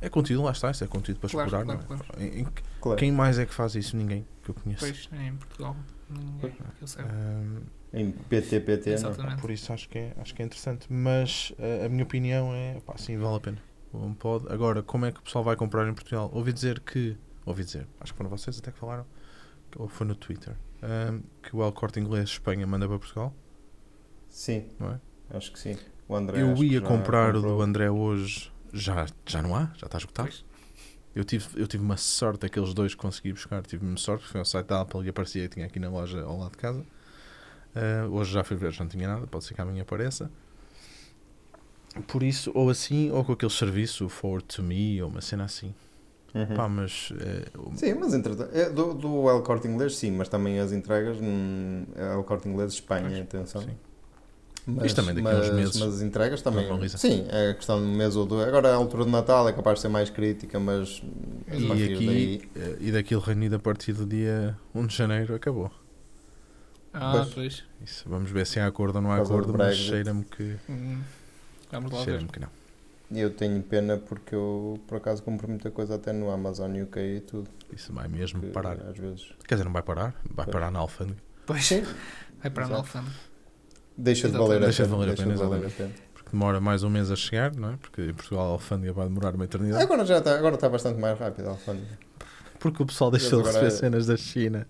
[0.00, 1.98] É conteúdo, lá está, isso é conteúdo para Claro, explorar, claro, não é?
[1.98, 2.22] claro.
[2.22, 2.48] Em- em-
[2.80, 2.98] Claro.
[2.98, 3.96] Quem mais é que faz isso?
[3.96, 4.80] Ninguém que eu conheço.
[4.84, 5.76] Pois, é em Portugal.
[6.08, 7.10] Ninguém que eu saiba.
[7.10, 8.96] Ahm, Em PTPT, não?
[9.10, 9.40] Exatamente.
[9.40, 10.86] por isso acho que é, acho que é interessante.
[10.92, 13.58] Mas ah, a minha opinião é, pá, sim, vale a pena.
[13.92, 14.46] O HomePod.
[14.52, 16.30] Agora, como é que o pessoal vai comprar em Portugal?
[16.32, 19.06] Ouvi dizer que, ouvi dizer, acho que foram vocês até que falaram,
[19.76, 23.34] ou foi no Twitter, ahm, que o El Corte Inglês Espanha manda para Portugal,
[24.28, 25.00] Sim, não é?
[25.36, 25.76] acho que sim.
[26.06, 29.98] O André Eu ia comprar o do André hoje, já, já não há, já está
[29.98, 30.28] esgotado.
[30.28, 30.44] Pois.
[31.14, 34.32] Eu tive, eu tive uma sorte, aqueles dois que consegui buscar, tive uma sorte, porque
[34.32, 36.58] foi ao site da Apple e aparecia e tinha aqui na loja ao lado de
[36.58, 36.84] casa.
[37.74, 40.30] Ah, hoje já fui ver, já não tinha nada, pode ser que amanhã apareça.
[42.06, 45.44] Por isso, ou assim, ou com aquele serviço, o Forward to Me, ou uma cena
[45.44, 45.74] assim.
[46.34, 46.54] Uhum.
[46.54, 50.28] Pá, mas eh, o- Sim, mas entretanto, é, do, do El Corte Inglês sim, mas
[50.28, 53.62] também as entregas hum, El Corte Inglês Espanha, atenção.
[53.62, 53.76] sim.
[54.70, 56.88] Mas, Isto também daqui a mas, uns meses Mas as entregas também.
[56.90, 58.46] Sim, é questão de um mês ou dois.
[58.46, 61.02] Agora a altura de Natal é capaz de ser mais crítica, mas
[61.48, 62.50] e aqui, daí.
[62.54, 65.70] eh, e daquilo reunido a partir do dia 1 de janeiro acabou.
[66.92, 67.28] Ah, Pois.
[67.34, 67.64] pois.
[67.82, 71.00] Isso, vamos ver se há acordo ou não há acordo, mas cheira-me que, Hum,
[71.70, 72.04] Vamos lá ver.
[72.18, 72.48] cheira que não.
[73.10, 77.20] Eu tenho pena porque eu por acaso compro muita coisa até no Amazon UK e
[77.20, 77.48] tudo.
[77.72, 78.78] Isso vai mesmo que parar.
[78.82, 79.28] Às vezes.
[79.46, 80.48] Quer dizer, não vai parar, vai Pois.
[80.52, 81.18] parar na alfândega.
[81.46, 81.82] Pois, Sim,
[82.42, 82.80] vai para a Exato.
[82.80, 83.16] alfândega.
[83.98, 84.94] Deixa de valer a de pena.
[84.94, 85.90] a deixa de valer a pena.
[86.14, 87.76] Porque demora mais um mês a chegar, não é?
[87.80, 89.82] Porque em Portugal a alfândega vai demorar uma eternidade.
[89.82, 92.08] Agora já está, agora está bastante mais rápido a alfândega.
[92.60, 94.66] Porque o pessoal deixou de receber cenas da China.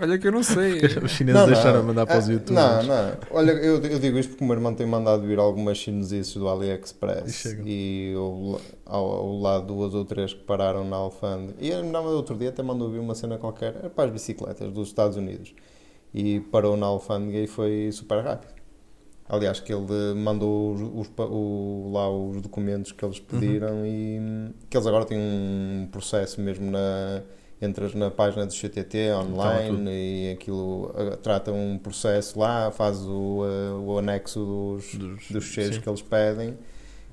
[0.00, 0.80] Olha que eu não sei.
[1.02, 2.64] Os chineses deixaram de mandar para os Ah, youtubers.
[2.64, 3.12] Não, não.
[3.32, 6.46] Olha, eu, eu digo isto porque o meu irmão tem mandado vir algumas chinesices do
[6.46, 7.64] E AliExpress chegam.
[7.66, 11.54] e houve ao, ao lado duas ou três que pararam na alfândega.
[11.58, 14.72] E ele, não, outro dia até mandou vir uma cena qualquer era para as bicicletas
[14.72, 15.52] dos Estados Unidos
[16.14, 18.56] e parou na alfândega e foi super rápido.
[19.28, 24.52] Aliás, que ele mandou os, os o- lá os documentos que eles pediram e hum,
[24.70, 27.22] que eles agora têm um processo mesmo na.
[27.60, 30.92] Entras na página do CTT online e aquilo
[31.24, 33.40] trata um processo lá, faz o,
[33.84, 34.38] o anexo
[34.76, 35.80] dos, Dos, dos cheiros sim.
[35.82, 36.56] que eles pedem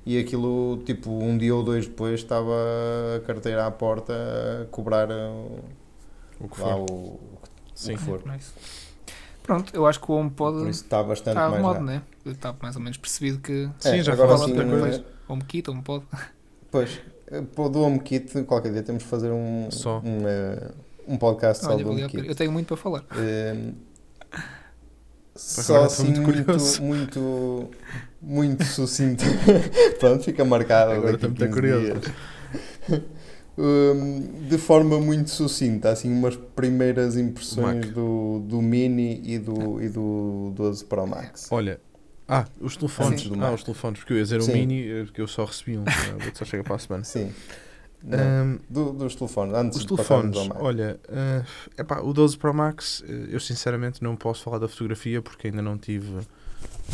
[0.06, 2.52] e aquilo, tipo, um dia ou dois depois estava
[3.16, 4.12] a carteira à porta
[4.62, 5.32] a cobrar ah,
[6.38, 6.90] O que lá for.
[6.92, 7.20] o, o
[7.74, 7.96] Sim.
[7.96, 8.22] que for.
[8.24, 8.52] Nice.
[9.46, 12.02] Pronto, eu acho que o HomePod Por isso está bastante está mais modo, né?
[12.24, 14.98] Está mais ou menos percebido que Sim, já agora falaste sim, outra coisa.
[14.98, 16.04] eh, HomeKit, HomePod.
[16.70, 17.00] Pois,
[17.70, 20.00] do HomeKit, qualquer dia temos de fazer um, Só.
[20.00, 20.70] um, eh,
[21.06, 22.06] um podcast só Olha, do a pena.
[22.08, 22.28] HomeKit.
[22.28, 23.04] eu tenho muito para falar.
[23.16, 23.72] Eh,
[25.36, 27.70] só assim muito muito, muito,
[28.20, 29.24] muito sucinto.
[30.00, 30.92] Pronto, fica marcado.
[30.92, 32.12] Agora daqui estou muito 15 curioso.
[33.58, 39.88] Hum, de forma muito sucinta, assim, umas primeiras impressões do, do Mini e do, e
[39.88, 41.48] do 12 Pro Max.
[41.50, 41.80] Olha,
[42.28, 43.22] ah, os telefones.
[43.22, 43.32] Sim.
[43.40, 44.50] Ah, os telefones, porque eu ia dizer Sim.
[44.52, 47.04] o Mini, eh, porque eu só recebi um, eh, só chega para a semana.
[47.04, 47.32] Sim.
[48.12, 50.62] Ahm, do- dos telefones, antes os de telefones, ao Mac.
[50.62, 51.42] olha, eh,
[51.78, 55.62] epá, o 12 Pro Max, eh, eu sinceramente não posso falar da fotografia porque ainda
[55.62, 56.12] não tive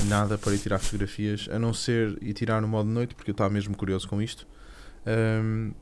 [0.06, 3.34] nada para ir tirar fotografias, a não ser ir tirar no modo noite, porque eu
[3.34, 4.46] estava mesmo curioso com isto.
[5.04, 5.72] Ahm,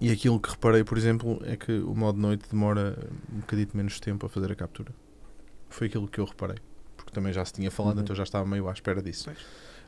[0.00, 2.96] e aquilo que reparei, por exemplo, é que o modo noite demora
[3.32, 4.92] um bocadinho menos tempo a fazer a captura.
[5.68, 6.56] Foi aquilo que eu reparei,
[6.96, 8.02] porque também já se tinha falado, Uhum.
[8.02, 9.38] então já estava meio à espera disso Pois.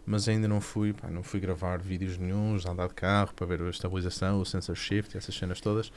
[0.04, 3.62] mas ainda não fui, pá, não fui gravar vídeos nenhums, andar de carro para ver
[3.62, 5.92] a estabilização, o sensor shift, essas cenas todas,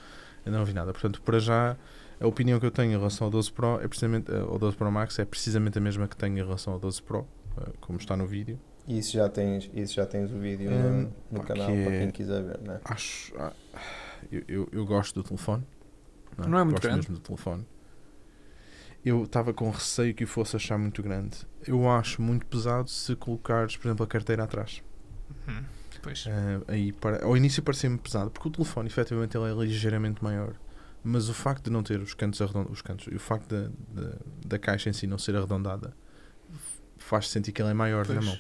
[0.45, 0.93] ainda não vi nada.
[0.93, 1.75] Portanto, para já,
[2.19, 4.77] a opinião que eu tenho em relação ao 12 Pro é precisamente, eh, ao 12
[4.77, 7.97] Pro Max é precisamente a mesma que tenho em relação ao 12 Pro, eh, como
[7.97, 8.59] está no vídeo.
[8.87, 11.73] E isso já tens, isso já tens o vídeo Hum, no, no pá, canal que
[11.73, 12.81] é- para quem quiser ver, não é?
[12.83, 13.53] Acho, ah,
[14.31, 15.63] eu, eu, eu gosto do telefone,
[16.37, 16.97] Não é muito gosto grande.
[17.09, 17.65] mesmo do telefone.
[19.05, 21.37] Eu estava com receio que o fosse achar muito grande.
[21.67, 24.81] Eu acho muito pesado se colocares, por exemplo, a carteira atrás.
[25.47, 25.63] Uhum.
[26.01, 26.25] Pois.
[26.27, 30.53] Ah, aí para, ao início parecia-me pesado, porque o telefone efetivamente ele é ligeiramente maior.
[31.03, 33.69] Mas o facto de não ter os cantos arredondados, os cantos, e o facto da,
[34.01, 35.93] da, da caixa em si não ser arredondada
[36.97, 38.25] faz sentir que ele é maior na Pois.
[38.25, 38.39] mão.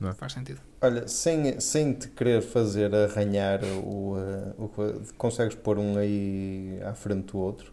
[0.00, 0.14] Não é?
[0.14, 0.60] Faz sentido.
[0.80, 4.68] Olha, sem, sem te querer fazer arranhar o, eh, o
[5.16, 7.72] consegues pôr um aí à frente do outro.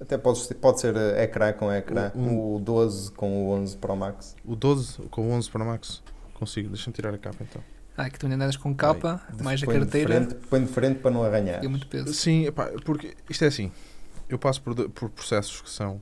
[0.00, 3.76] Até pode, ser- pode ser eh, ecrã com ecrã, O- o 12 com o 11
[3.76, 4.34] Pro Max.
[4.44, 6.02] O 12 com o 11 Pro Max
[6.34, 6.68] consigo.
[6.70, 7.62] Deixa-me tirar a capa então.
[7.96, 10.72] Ah, que tu ainda andas com capa, mais a põe de carteira, frente- Põe de
[10.72, 11.56] frente para não arranhar.
[11.56, 12.14] fica muito peso.
[12.14, 13.70] Sim, epá, porque isto é assim.
[14.28, 16.00] Eu passo por, por processos que são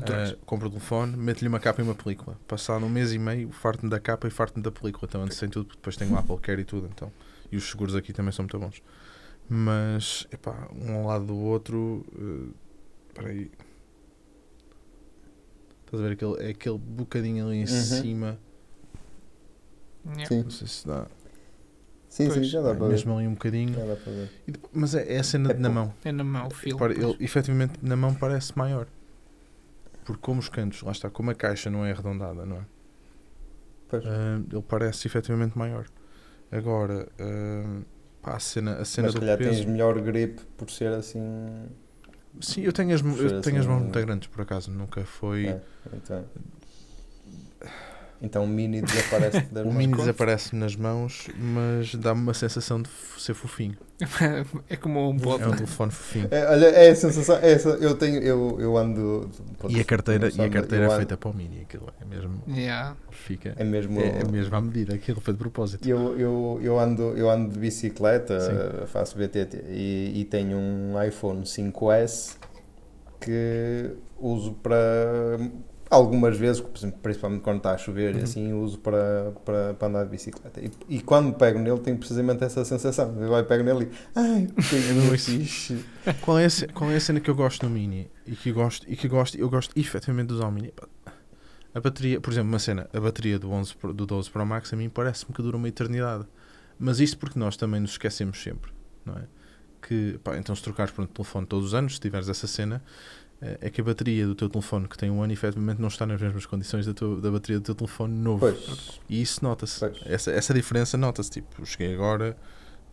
[0.00, 0.30] Naturais.
[0.32, 2.38] Uh, compro o telefone, meto-lhe uma capa e uma película.
[2.46, 5.06] Passado um mês e meio, farto-me da capa e farto-me da película.
[5.08, 6.88] Então antes sem tudo, porque depois tenho o Apple Care e tudo.
[6.92, 7.10] Então.
[7.50, 8.82] E os seguros aqui também são muito bons.
[9.48, 12.04] Mas, epá, um ao lado do outro.
[12.18, 12.52] Uh,
[13.08, 13.50] espera aí.
[15.84, 17.66] Estás a ver aquele, é aquele bocadinho ali em Uhum.
[17.66, 18.38] cima.
[20.04, 20.26] Yeah.
[20.26, 21.06] Sim, Não sei se dá.
[22.08, 22.92] sim, sim, Pois, já dá É, para ver.
[22.92, 23.74] mesmo ali um bocadinho.
[23.74, 24.30] Já dá para ver.
[24.46, 25.94] E depois- mas é, é a cena É de na mão.
[26.04, 26.96] É na mão o pois.
[26.98, 28.86] ele efetivamente na mão parece maior.
[30.06, 32.66] Porque como os cantos, lá está, como a caixa não é arredondada, não é?
[34.04, 35.86] Ah, ele parece efetivamente maior.
[36.50, 37.82] Agora, ah,
[38.22, 39.50] pá, a cena, a cena Mas se do calhar peso.
[39.50, 41.20] tens melhor grip por ser assim.
[42.40, 44.70] Sim, eu tenho as, eu tenho as assim, mãos muito grandes, por acaso.
[44.70, 45.46] Nunca foi.
[45.46, 46.24] É, então,
[48.22, 49.76] então o mini desaparece das O mãos.
[49.76, 50.00] mini conto.
[50.02, 53.76] desaparece nas mãos, mas dá-me uma sensação de ser fofinho.
[54.68, 55.42] é como um HomePod.
[55.42, 56.28] É um telefone fofinho.
[56.30, 57.36] É, olha, é a sensação.
[57.38, 58.16] É essa, eu tenho.
[58.22, 59.30] Eu, eu ando.
[59.68, 61.60] E a carteira, e a carteira é ando- feita para o mini.
[61.62, 62.42] Aquilo é mesmo.
[62.48, 62.94] Yeah.
[63.10, 63.54] Fica.
[63.56, 63.98] É mesmo.
[64.00, 65.88] É, é mesmo à medida, aquilo foi de propósito.
[65.88, 68.86] Eu, eu, eu, ando, eu ando de bicicleta, Sim.
[68.86, 72.36] faço BTT e, e tenho um iPhone 5S
[73.20, 75.38] que uso para
[75.90, 76.60] algumas vezes,
[77.02, 78.22] principalmente quando está a chover Uhum.
[78.22, 80.60] assim, uso para, para, para andar de bicicleta.
[80.60, 83.14] E, e quando pego nele, tenho precisamente essa sensação.
[83.20, 83.90] Eu vai pego nele e.
[84.14, 84.48] Ai,
[85.18, 85.84] fixe.
[86.20, 88.84] Qual é, a, qual é a cena que eu gosto no Mini e que gosto,
[88.90, 90.72] e que gosto, eu gosto efetivamente de usar o Mini?
[91.74, 94.72] A bateria, por exemplo, uma cena, a bateria do, 11, Pro- do 12 Pro Max
[94.72, 96.24] a mim parece-me que dura uma eternidade.
[96.78, 98.70] Mas isto porque nós também nos esquecemos sempre,
[99.04, 99.22] não é?
[99.82, 102.82] Que, pá, então se trocares por um telefone todos os anos, se tiveres essa cena,
[103.40, 106.20] é que a bateria do teu telefone que tem um ano efetivamente não está nas
[106.20, 108.40] mesmas condições da, tua- da bateria do teu telefone novo.
[108.40, 109.00] Pois.
[109.08, 109.84] E isso nota-se.
[110.06, 111.30] Essa, essa diferença nota-se.
[111.30, 112.36] Tipo, eu cheguei agora,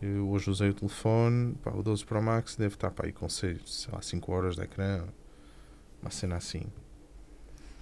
[0.02, 3.30] eu hoje usei o telefone, pá, o 12 Pro Max deve estar pá, aí com
[3.30, 5.06] 6, sei lá, 5 horas de ecrã,
[6.02, 6.64] uma cena assim.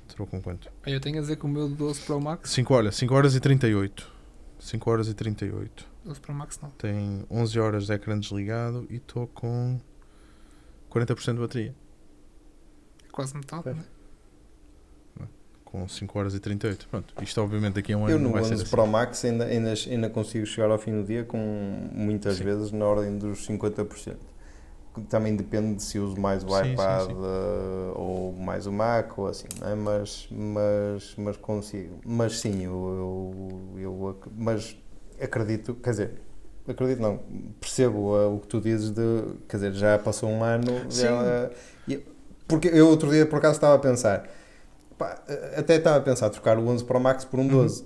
[0.09, 0.69] Entrou com quanto?
[0.85, 2.49] Eu tenho a dizer que o meu 12 Pro Max.
[2.51, 4.11] 5 horas, 5 horas e 38.
[4.59, 5.87] 5 horas e 38.
[6.05, 6.69] 12 Pro Max não.
[6.71, 9.79] Tem 11 horas de ecrã desligado e estou com
[10.91, 11.75] 40% de bateria.
[13.11, 13.75] É quase metade, Pois.
[13.75, 13.83] né?
[15.65, 16.87] Com 5 horas e 38.
[16.89, 18.71] Pronto, isto obviamente daqui a um ano Eu não no vai ser 11 assim.
[18.71, 21.37] Pro Max ainda, ainda, ainda consigo chegar ao fim do dia com
[21.93, 22.43] muitas Sim.
[22.43, 24.17] vezes na ordem dos 50%.
[25.09, 27.13] Também depende de se uso mais o Sim, iPad sim.
[27.13, 29.75] eh, ou mais o Mac ou assim, não é?
[29.75, 31.95] mas, mas, mas consigo.
[32.05, 34.75] Mas sim, eu, eu, eu mas
[35.21, 36.11] acredito, quer dizer,
[36.67, 37.19] acredito não,
[37.61, 39.01] percebo eh, o que tu dizes de,
[39.47, 41.07] quer dizer, já passou um ano, Sim.
[41.07, 41.49] já-
[41.87, 42.03] e-
[42.47, 44.29] porque eu outro dia por acaso estava a pensar,
[44.97, 45.21] pá,
[45.55, 47.49] até estava a pensar trocar o 11 Pro Max por um Uhum.
[47.49, 47.85] 12.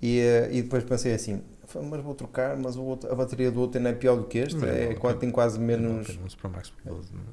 [0.00, 1.42] E, eh, e depois pensei assim,
[1.90, 4.38] mas vou trocar, mas o outro- a bateria do outro ainda é pior do que
[4.38, 5.18] este, Não, é, não, qua- não.
[5.18, 6.08] tem quase menos...
[6.16, 7.24] Não, Pro Max por 12, não é?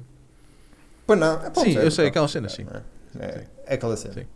[1.06, 2.64] Pois não, é um Sim, zero, eu sei, aquela cena, sim.
[3.18, 4.14] É, é, é aquela cena.
[4.14, 4.26] Sim.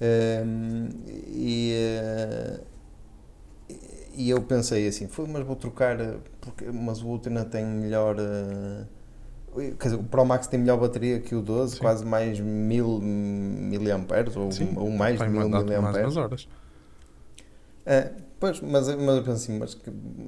[0.00, 0.88] Ehm,
[1.28, 2.60] e, eh,
[4.16, 7.64] e eu pensei assim, "Foi, mas vou trocar, eh, porque, mas o outro ainda tem
[7.66, 8.16] melhor.
[8.18, 8.84] eh,
[9.54, 11.80] Quer dizer, o Pro Max tem melhor bateria que o 12, Sim.
[11.80, 14.72] quase mais mil miliamperes ou, Sim.
[14.76, 16.04] ou mais de mil mandar mais miliamperes.
[16.06, 16.48] umas horas.
[17.86, 19.76] É, pois, mas, mas eu penso assim, mas,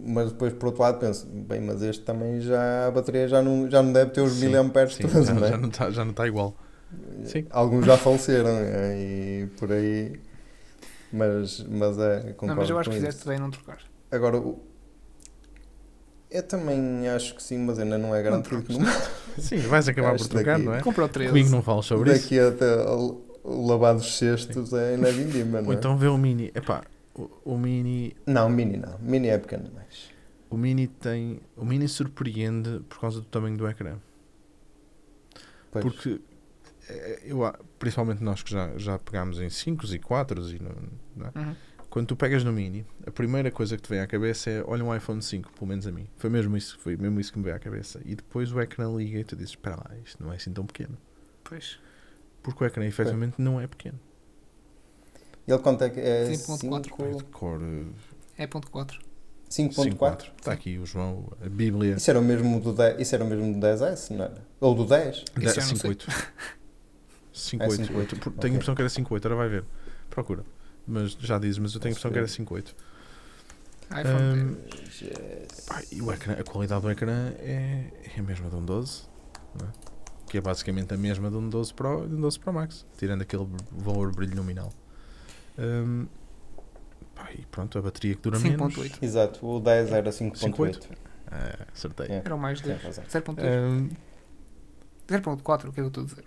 [0.07, 3.71] mas depois por outro lado penso, bem, mas este também já, a bateria já não,
[3.71, 5.49] já não deve ter os Sim, miliamperes Sim, todos, já, não é?
[5.51, 6.55] já não está já não tá igual.
[7.25, 7.47] Sim.
[7.51, 10.21] Alguns já faleceram é, e por aí,
[11.13, 13.07] mas, mas é, concordo Não, mas eu acho que isso.
[13.07, 13.79] fizeste bem não trocar.
[14.11, 14.61] Agora, o-
[16.31, 18.87] eu também acho que sim, mas ainda não é garantido que não
[19.39, 20.65] Sim, vais acabar por trocar, daqui.
[20.65, 20.83] não é?
[20.83, 21.29] Compra o 13.
[21.31, 22.23] Comigo não falas sobre isso.
[22.23, 25.77] daqui até o o lavar dos cestos é ainda é vindima, não Ou é?
[25.77, 26.51] então vê o Mini.
[26.55, 26.83] Epá,
[27.15, 28.17] o, o Mini.
[28.27, 28.99] Não, Mini não.
[28.99, 30.11] Mini é pequeno demais.
[30.51, 31.41] O Mini tem.
[31.57, 33.97] O Mini surpreende por causa do tamanho do ecrã.
[35.71, 35.85] Pois.
[35.85, 36.21] Porque
[36.89, 37.41] eh, eu,
[37.79, 40.75] principalmente nós que já, já pegámos em 5 e 4 e não,
[41.17, 41.39] não é?
[41.39, 41.57] Uhum.
[41.97, 44.85] Quando tu pegas no Mini, a primeira coisa que te vem à cabeça é olha
[44.85, 46.07] um iPhone 5, pelo menos a mim.
[46.19, 48.03] Foi mesmo isso, foi mesmo isso que me veio à cabeça.
[48.05, 50.67] E depois o ecrã liga e tu dizes, espera lá, isto não é assim tão
[50.67, 50.99] pequeno.
[51.43, 51.79] Pois.
[52.43, 53.99] Porque o ecrã efetivamente não é pequeno.
[55.49, 56.25] Ele quanto é que é?
[56.33, 56.69] 5.4.
[56.69, 59.01] Pai, de cor eh, É ponto 4.
[59.49, 59.89] 5.4?
[59.89, 61.95] Está Tá aqui o João, a Bíblia.
[61.97, 64.45] Isso era o mesmo do 10, isso era o mesmo do 10S, não era?
[64.61, 65.25] Ou do 10?
[65.41, 65.93] Isso já não sei.
[65.93, 66.25] 5.8.
[67.33, 67.57] 5.8.
[67.65, 69.65] É 5.8, Eu te- Tenho a impressão que era 5.8, agora vai ver.
[70.11, 70.45] Procura.
[70.87, 72.75] Mas já dizes, mas eu tenho a impressão que era 5.8.
[73.91, 75.61] iPhone Ahm, 10.
[75.67, 79.03] Pá, e o ecrã, a qualidade do ecrã é, é a mesma de um 12,
[79.59, 79.73] não é?
[80.29, 82.85] que é basicamente a mesma de um 12 Pro e de um 12 Pro Max,
[82.97, 84.73] tirando aquele valor brilho nominal.
[85.59, 86.07] Ahm,
[87.15, 88.75] pá, e pronto, a bateria que dura menos.
[88.75, 88.99] 5.8.
[89.03, 90.89] Exato, o 10 era 5.8.
[91.31, 92.07] Ah, acertei.
[92.07, 92.23] É.
[92.25, 92.83] Era o mais Tem 2.
[92.85, 93.05] razão.
[93.05, 93.39] 0.2.
[93.45, 93.89] Ahm,
[95.09, 96.25] 0.4, o que é que eu estou a dizer?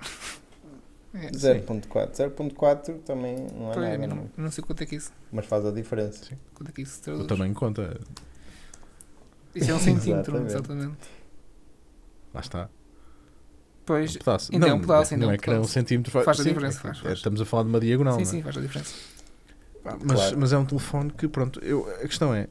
[1.14, 2.12] É, 0.4.
[2.14, 4.24] 0.4 também não é Pois, nada, eu não, não.
[4.38, 6.24] eu não sei quanto é que isso, mas faz a diferença.
[6.26, 6.36] Sim.
[6.54, 7.26] quanto é que isso traduz.
[7.28, 8.00] tamanho conta,
[9.56, 10.52] Isso é um centímetro, Exatamente.
[10.54, 10.98] exatamente.
[12.34, 12.70] lá está.
[13.86, 14.52] Pois, Um pedaço.
[14.56, 16.78] então não, um pedaço, então no um ecrã um centímetro faz, Faz a sim, diferença,
[16.78, 17.14] é faz, é- faz.
[17.18, 18.32] Estamos a falar de uma diagonal, sim, não é?
[18.32, 18.96] sim, faz a diferença.
[20.04, 20.38] Mas, Claro.
[20.40, 22.48] mas é um telefone que, pronto, eu, a questão é: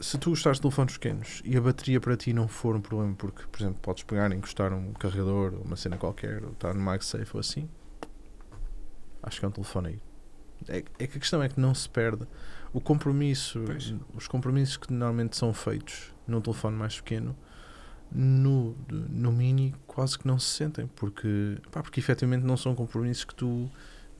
[0.00, 3.14] se tu gostares de telefones pequenos e a bateria para ti não for um problema,
[3.18, 6.72] porque, por exemplo, podes pegar e encostar um carregador ou uma cena qualquer, ou estar
[6.72, 7.68] no MagSafe ou assim,
[9.28, 10.00] acho que é um telefone aí.
[10.68, 12.26] É, é que a questão é que não se perde
[12.72, 13.94] o compromisso, Pois.
[14.14, 17.36] os compromissos que normalmente são feitos num telefone mais pequeno.
[18.10, 23.24] No, no mini quase que não se sentem porque, pá, porque efetivamente não são compromissos
[23.24, 23.70] que tu,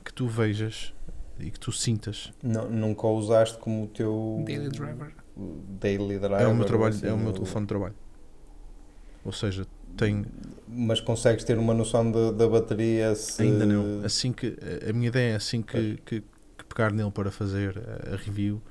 [0.05, 0.93] que tu vejas
[1.39, 5.11] e que tu sintas Não, nunca o usaste como o teu Daily driver.
[5.35, 6.39] daily driver.
[6.41, 7.95] É o meu trabalho, assim, é o meu o- telefone de trabalho.
[9.25, 9.65] Ou seja,
[9.97, 10.23] tem
[10.71, 13.41] Mas consegues ter uma noção da- da bateria se...
[13.41, 14.05] ainda não.
[14.05, 14.55] Assim que
[14.87, 17.75] a minha ideia é assim que, que, que pegar nele para fazer
[18.13, 18.61] a, review,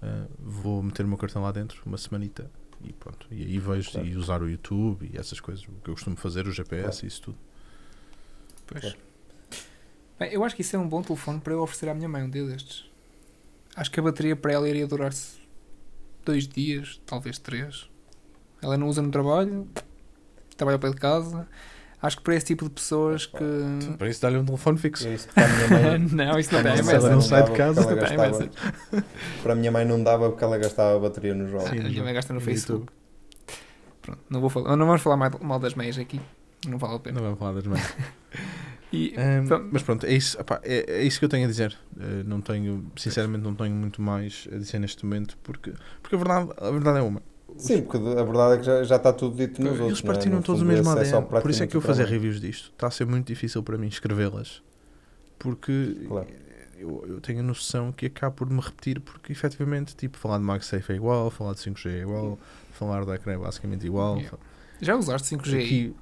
[0.00, 2.48] ah, vou meter o meu cartão lá dentro uma semanita
[2.84, 3.26] e pronto.
[3.30, 4.06] E aí vejo Claro.
[4.06, 7.08] e usar o YouTube e essas coisas, o que eu costumo fazer, o GPS e
[7.08, 7.38] isso tudo.
[8.66, 8.80] Pois.
[8.82, 8.96] Claro.
[10.20, 12.22] Bem, eu acho que isso é um bom telefone para eu oferecer à minha mãe
[12.22, 12.84] um dia destes.
[13.74, 15.38] Acho que a bateria para ela iria durar-se
[16.24, 17.88] dois dias, talvez três.
[18.60, 19.66] Ela não usa no trabalho,
[20.56, 21.46] trabalha ao pé de casa.
[22.00, 23.44] Acho que para esse tipo de pessoas que.
[23.96, 25.06] Para isso dá-lhe um telefone fixo.
[25.06, 25.98] É isso para a minha mãe...
[26.26, 27.20] não, isso não para a tem não mensagem.
[27.20, 28.50] sai de casa, não tem gastava-
[29.42, 31.62] Para a minha mãe não dava porque ela gastava a bateria no jogo.
[31.68, 32.86] Sim, A no minha mãe gasta no Facebook.
[34.00, 36.20] Pronto, não, vou falar, não vamos falar mal, das meias aqui.
[36.66, 37.14] Não vale a pena.
[37.16, 37.82] Não vamos falar das mães.
[38.94, 39.14] E,
[39.48, 39.70] Pronto.
[39.72, 41.74] mas pronto, é isso, opá, é, é isso que eu tenho a dizer.
[41.98, 45.72] Eh, não tenho, sinceramente, não tenho muito mais a dizer neste momento, porque,
[46.02, 47.22] porque a, verdade, a verdade é uma.
[47.58, 50.02] Sim, porque a verdade é que já, já está tudo dito nos Eles outros.
[50.02, 50.14] não é?
[50.14, 51.26] partilham No todos o mesmo é ADN.
[51.40, 53.88] Por isso é que eu fazer reviews disto está a ser muito difícil para mim
[53.88, 54.62] escrevê-las.
[55.38, 56.28] Porque Claro.
[56.78, 60.44] eu, eu tenho a noção que acabo por me repetir, porque efetivamente, tipo, falar de
[60.44, 62.38] MagSafe é igual, falar de 5G é igual,
[62.72, 64.16] falar do ecrã é basicamente igual.
[64.18, 64.38] Yeah.
[64.80, 65.64] já usaste 5G aí?
[65.64, 65.94] Aqui,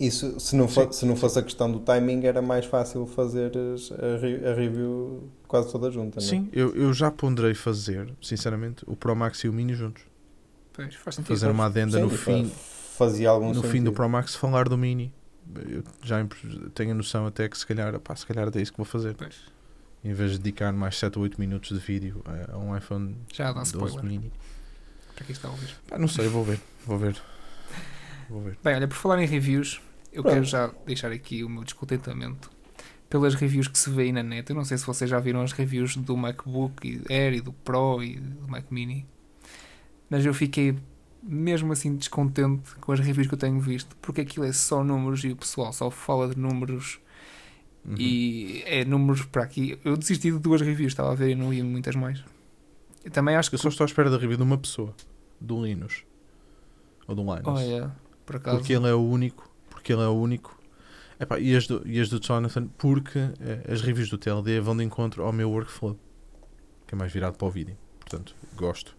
[0.00, 3.90] Isso, se não, se não fosse a questão do timing, era mais fácil fazer as-
[3.90, 6.30] a, a review quase toda junta, não é?
[6.30, 10.02] sim, eu, eu já ponderei fazer, sinceramente, o Pro Max e o Mini juntos.
[10.78, 11.28] Pois, faz sentido.
[11.34, 12.52] Fazer uma adenda Sim, no fim,
[12.96, 13.84] Fazia algum no fim sentido.
[13.86, 15.12] do Pro Max falar do Mini.
[15.68, 16.16] Eu já
[16.74, 18.84] tenho a noção até que se calhar, pá, se calhar até é isso que vou
[18.86, 19.14] fazer.
[19.14, 19.34] Pois,
[20.04, 23.16] Em vez de dedicar mais 7 ou 8 minutos de vídeo a, a um iPhone
[23.32, 24.04] já dá 12 spoiler.
[24.04, 24.32] mini.
[25.16, 25.74] Para quem está a ouvir.
[25.88, 26.60] Pá, não sei, vou ver.
[26.86, 27.20] Vou ver.
[28.30, 28.56] Vou ver.
[28.62, 29.80] Bem, olha, por falar em reviews,
[30.12, 30.34] eu Pronto.
[30.34, 32.50] quero já deixar aqui o meu descontentamento
[33.10, 34.50] pelas reviews que se vê aí na net.
[34.50, 38.02] Eu não sei se vocês já viram as reviews do MacBook Air e do Pro
[38.02, 39.06] e do Mac Mini,
[40.10, 40.76] mas eu fiquei
[41.22, 45.24] mesmo assim descontente com as reviews que eu tenho visto, porque aquilo é só números
[45.24, 47.00] e o pessoal só fala de números
[47.84, 47.94] Uhum.
[47.98, 49.78] e é números para aqui.
[49.82, 52.22] Eu desisti de duas reviews, estava a ver e não ia muitas mais.
[53.02, 53.54] Eu também acho que.
[53.54, 54.94] Eu só estou à espera da review de uma pessoa,
[55.40, 56.04] do Linus.
[57.06, 57.46] Ou do Linus.
[57.46, 57.90] Olha,
[58.26, 58.58] por acaso.
[58.58, 59.50] porque ele é o único.
[59.70, 60.58] Porque ele é o único.
[61.18, 64.76] Epá, e, as do, e as do Jonathan, porque eh, as reviews do TLD vão
[64.76, 65.98] de encontro ao meu workflow,
[66.86, 67.76] que é mais virado para o vídeo.
[67.98, 68.94] Portanto, gosto.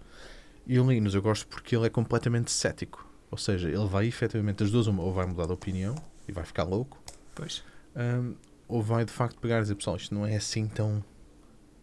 [0.70, 3.06] E o Linus eu gosto porque ele é completamente cético.
[3.32, 5.96] Ou seja, ele vai efetivamente, as duas, uma, ou vai mudar de opinião
[6.28, 6.98] e vai ficar louco,
[7.40, 7.64] Pois.
[7.96, 8.36] Hum,
[8.68, 11.04] ou vai de facto pegar e dizer, pessoal, isto não é assim tão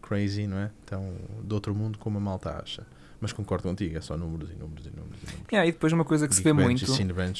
[0.01, 0.71] crazy, não é?
[0.85, 2.85] Tão de outro mundo como a malta acha.
[3.19, 5.51] Mas concordo contigo, é só números e números e números e números.
[5.51, 6.85] Yeah, e depois uma coisa que se vê muito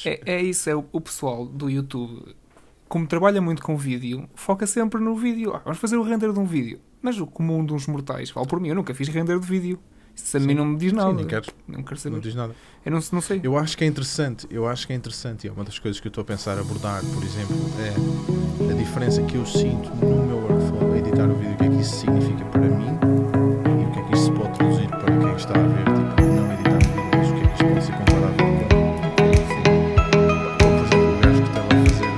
[0.04, 2.34] é, é isso, é o, o pessoal do YouTube,
[2.88, 5.54] como trabalha muito com vídeo, foca sempre no vídeo.
[5.54, 6.80] Ah, vamos fazer o render de um vídeo.
[7.00, 9.78] Mas o comum dos mortais, falo por mim, eu nunca fiz render de vídeo.
[10.24, 10.46] Isso a Sim.
[10.46, 11.10] mim não me diz nada.
[11.10, 12.20] Sim, nem quero, Não quero não saber.
[12.20, 12.54] diz nada.
[12.84, 13.40] Eu não, não sei.
[13.42, 16.00] Eu acho que é interessante, eu acho que é interessante, e é uma das coisas
[16.00, 20.26] que eu estou a pensar abordar, por exemplo, é a diferença que eu sinto no
[20.26, 22.88] meu workflow a editar o vídeo, o que é que isso significa para mim
[23.80, 26.22] e o que é que isso se pode traduzir para quem está a ver, tipo,
[26.22, 28.48] não editar o vídeo, mas o que é que isto pode ser comparado com
[30.64, 32.08] Ou, por exemplo, o gajo que estava a fazer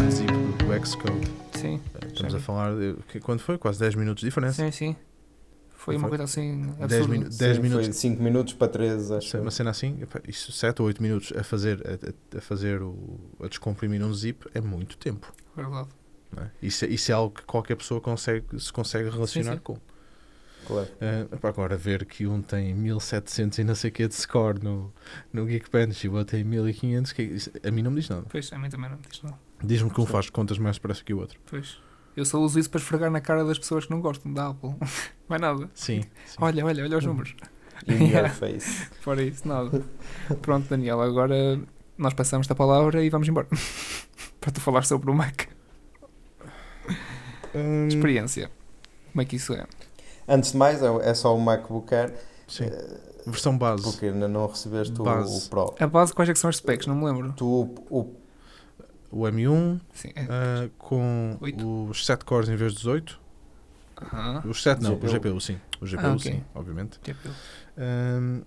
[0.00, 1.32] o unzip do, do Xcode.
[1.58, 3.58] Sim, Estamos a falar de quando foi?
[3.58, 4.62] Quase 10 minutos de diferença.
[4.64, 4.96] sim, sim.
[5.84, 7.08] Foi uma coisa assim 10 absurda.
[7.08, 7.86] minu- 10 Sim, minutos.
[7.86, 9.38] Foi 5 minutos para 13, acho.
[9.38, 13.18] Uma cena assim, epá, isso 7 ou 8 minutos a fazer, a, a- fazer o,
[13.42, 15.32] a descomprimir um zip é muito tempo.
[15.56, 15.88] Verdade.
[16.36, 16.50] não é?
[16.62, 19.60] Isso, é- isso é algo que qualquer pessoa consegue, se consegue relacionar sim.
[19.62, 19.76] com.
[20.64, 20.88] Claro.
[21.32, 24.92] Epá, agora ver que um tem 1700 e não sei o que de score no,
[25.32, 27.50] no Geekbench e o outro tem 1500, que é isso?
[27.66, 28.24] a mim não me diz nada.
[28.28, 29.36] Pois, a mim também não me diz não.
[29.64, 30.12] Diz-me que um Sim.
[30.12, 31.40] faz contas mais depressa que o outro.
[31.46, 31.78] Pois.
[32.16, 34.74] Eu só uso isso para esfregar na cara das pessoas que não gostam da Apple.
[35.28, 35.70] Mais nada.
[35.74, 36.02] Sim.
[36.26, 36.36] sim.
[36.40, 37.34] Olha, olha, olha os números.
[37.88, 38.28] In your Yeah.
[38.28, 38.86] face.
[39.00, 39.82] Fora isso, nada.
[40.42, 41.60] Pronto, Daniel, agora
[41.98, 43.48] nós passamos a palavra e vamos embora.
[44.40, 45.46] para tu falar sobre o Mac.
[47.54, 48.50] Hum, Experiência.
[49.12, 49.66] Como é que isso é?
[50.28, 52.14] Antes de mais, é é só o MacBook Air,
[52.46, 52.64] sim.
[52.64, 53.82] eh, Versão base.
[53.82, 55.74] porque ainda não recebeste o, o Pro.
[55.78, 56.86] A base, quais é que são as specs?
[56.86, 57.32] Não me lembro.
[57.34, 57.46] Tu,
[57.90, 58.16] o,
[59.12, 60.08] o- O M1 Sim.
[60.16, 60.22] É.
[60.28, 61.84] ah, com Oito.
[61.90, 63.20] os 7 cores em vez dos 8.
[64.00, 64.42] Aham.
[64.46, 65.06] Os 7 não, GPU.
[65.06, 65.60] o GPU sim.
[65.80, 66.32] O GPU Ah, ok.
[66.32, 66.98] sim, obviamente.
[67.04, 67.30] GPU.
[67.78, 68.42] Um,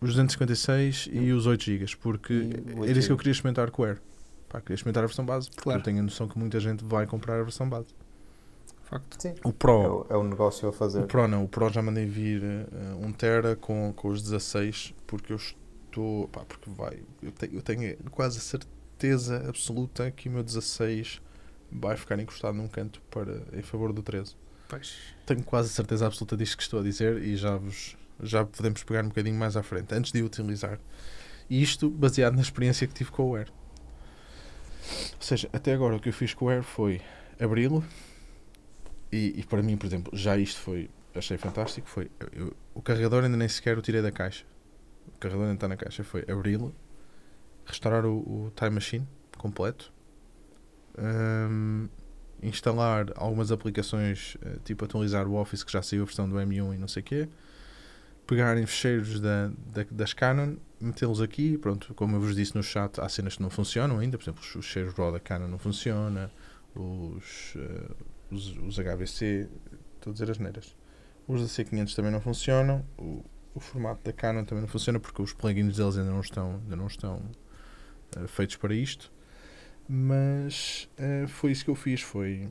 [0.00, 2.32] os 256 e os 8 GB, porque
[2.78, 4.00] 8 era isso que eu queria experimentar com o Air.
[4.48, 5.80] Pá, queria experimentar a versão base, porque Claro.
[5.80, 7.88] eu tenho a noção que muita gente vai comprar a versão base.
[8.84, 9.16] Facto.
[9.20, 11.00] sim, O é, Pro, o, é o negócio a fazer.
[11.00, 12.66] o Pro não, o Pro já mandei vir eh,
[13.00, 17.62] um Tera com, com os 16, porque eu estou, pá, porque vai, eu tenho, eu
[17.62, 18.70] tenho quase a certeza
[19.48, 21.20] absoluta que o meu 16
[21.70, 24.36] vai ficar encostado num canto para, em favor do 13.
[24.68, 24.96] Pois.
[25.26, 29.04] Tenho quase certeza absoluta disto que estou a dizer e já vos já podemos pegar
[29.04, 30.78] um bocadinho mais à frente, antes de utilizar.
[31.50, 33.48] E isto baseado na experiência que tive com o Air.
[35.16, 37.00] Ou seja, até agora o que eu fiz com o Air foi
[37.40, 37.84] abri-lo
[39.10, 43.24] e, e para mim, por exemplo, já isto foi, achei fantástico, foi eu- o carregador
[43.24, 44.44] ainda nem sequer o tirei da caixa.
[45.08, 46.74] O carregador ainda está na caixa, foi abri-lo,
[47.66, 49.08] restaurar o, o Time Machine
[49.38, 49.92] completo,
[50.98, 51.88] hum,
[52.42, 56.74] instalar algumas aplicações, eh, tipo atualizar o Office que já saiu a versão do M1
[56.74, 57.28] e não sei o quê,
[58.26, 62.62] pegar em fecheiros da, da- das Canon, metê-los aqui, pronto, como eu vos disse no
[62.62, 65.48] chat, há cenas que não funcionam ainda, por exemplo, os- os cheiros RAW da Canon
[65.48, 66.30] não funciona,
[66.74, 67.90] os, eh,
[68.30, 69.48] os, os HVC,
[69.96, 70.76] estou a dizer as neiras,
[71.26, 75.22] os da C500 também não funcionam, o, o formato da Canon também não funciona porque
[75.22, 77.22] os plugins deles ainda não estão, ainda não estão
[78.28, 79.12] feitos para isto,
[79.88, 82.48] mas eh, foi isso que eu fiz, foi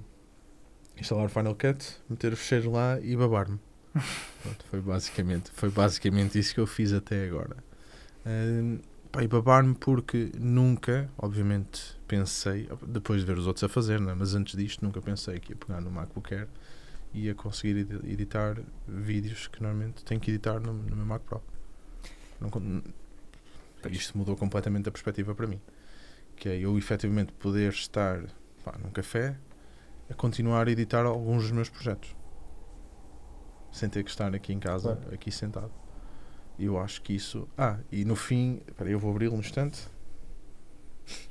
[0.97, 3.59] instalar o Final Cut, meter o fecheiro lá e babar-me.
[4.71, 7.57] Foi basicamente, foi basicamente isso que eu fiz até agora.
[9.11, 14.15] Pá, e babar-me porque nunca, obviamente, pensei, depois de ver os outros a fazer, né?
[14.17, 16.47] mas antes disto, nunca pensei que ia pegar no MacBook Air
[17.13, 18.57] e ia conseguir edi- editar
[18.87, 21.43] vídeos que normalmente tenho que editar no, no meu Mac Pro.
[22.41, 22.49] Não
[23.91, 25.59] isto mudou completamente a perspectiva para mim.
[26.35, 28.23] Que é eu efetivamente poder estar
[28.63, 29.35] pá, num café
[30.09, 32.15] a continuar a editar alguns dos meus projetos
[33.71, 35.13] sem ter que estar aqui em casa, Claro.
[35.15, 35.71] aqui sentado.
[36.59, 37.47] E eu acho que isso.
[37.57, 39.81] Ah, e no fim, espera, eu vou abri-lo no instante.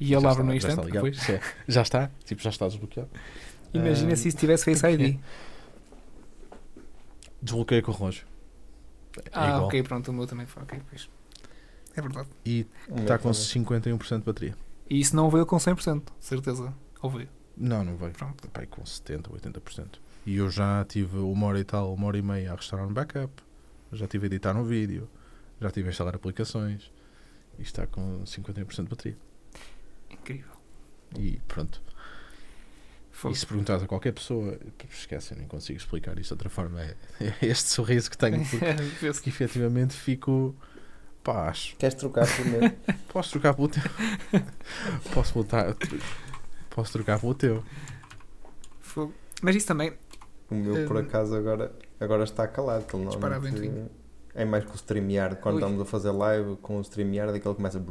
[0.00, 0.90] E ele abre no já está instante.
[0.92, 1.16] Depois.
[1.16, 3.08] Já- Já está, tipo, já está desbloqueado.
[3.72, 5.18] Imagina Ah, se isso tivesse Face ID.
[7.40, 8.26] Desbloqueei com o relógio.
[9.18, 9.64] É Ah, igual.
[9.66, 10.62] ok, pronto, o meu também foi.
[10.62, 11.08] Ok, pois.
[11.94, 12.28] É verdade.
[12.44, 12.66] E
[12.96, 13.98] está com também.
[13.98, 14.56] 51% de bateria.
[14.88, 16.74] E isso não veio com 100%, de certeza.
[17.00, 17.28] Ou veio.
[17.56, 18.12] Não, não veio.
[18.12, 18.48] Pronto.
[18.48, 19.86] Pai, com 70%, 80%.
[20.24, 22.92] E eu já tive uma hora e tal, uma hora e meia a restaurar um
[22.92, 23.32] backup,
[23.92, 25.08] já tive a editar um vídeo,
[25.60, 26.90] já tive a instalar aplicações
[27.58, 29.18] e está com 51% de bateria.
[30.10, 30.52] Incrível.
[31.18, 31.82] E pronto.
[33.10, 33.34] Fogo.
[33.34, 34.58] E se perguntares a qualquer pessoa,
[34.90, 36.80] esquece, eu nem consigo explicar isto de outra forma.
[36.80, 38.66] É, é este sorriso que tenho, porque,
[39.12, 40.56] porque efetivamente fico.
[41.22, 41.76] Pá, acho.
[41.76, 42.74] Queres trocar primeiro?
[43.12, 43.82] Posso trocar pelo teu.
[45.14, 45.76] posso voltar.
[46.70, 47.62] Posso trocar pelo teu.
[48.80, 49.12] Fogo.
[49.40, 49.92] Mas isso também,
[50.50, 51.00] O meu, por Hum.
[51.00, 52.84] acaso, agora, agora está calado.
[52.86, 53.88] Que ele
[54.34, 55.36] é mais que o StreamYard.
[55.36, 55.60] Quando Ui.
[55.62, 57.82] estamos a fazer live com o StreamYard, aquele começa a.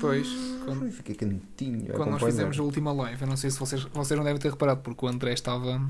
[0.00, 0.28] Pois,
[0.64, 1.92] quando- Fica quentinho.
[1.94, 4.50] quando nós fizemos a última live, eu não sei se vocês, vocês não devem ter
[4.50, 5.80] reparado, porque o André estava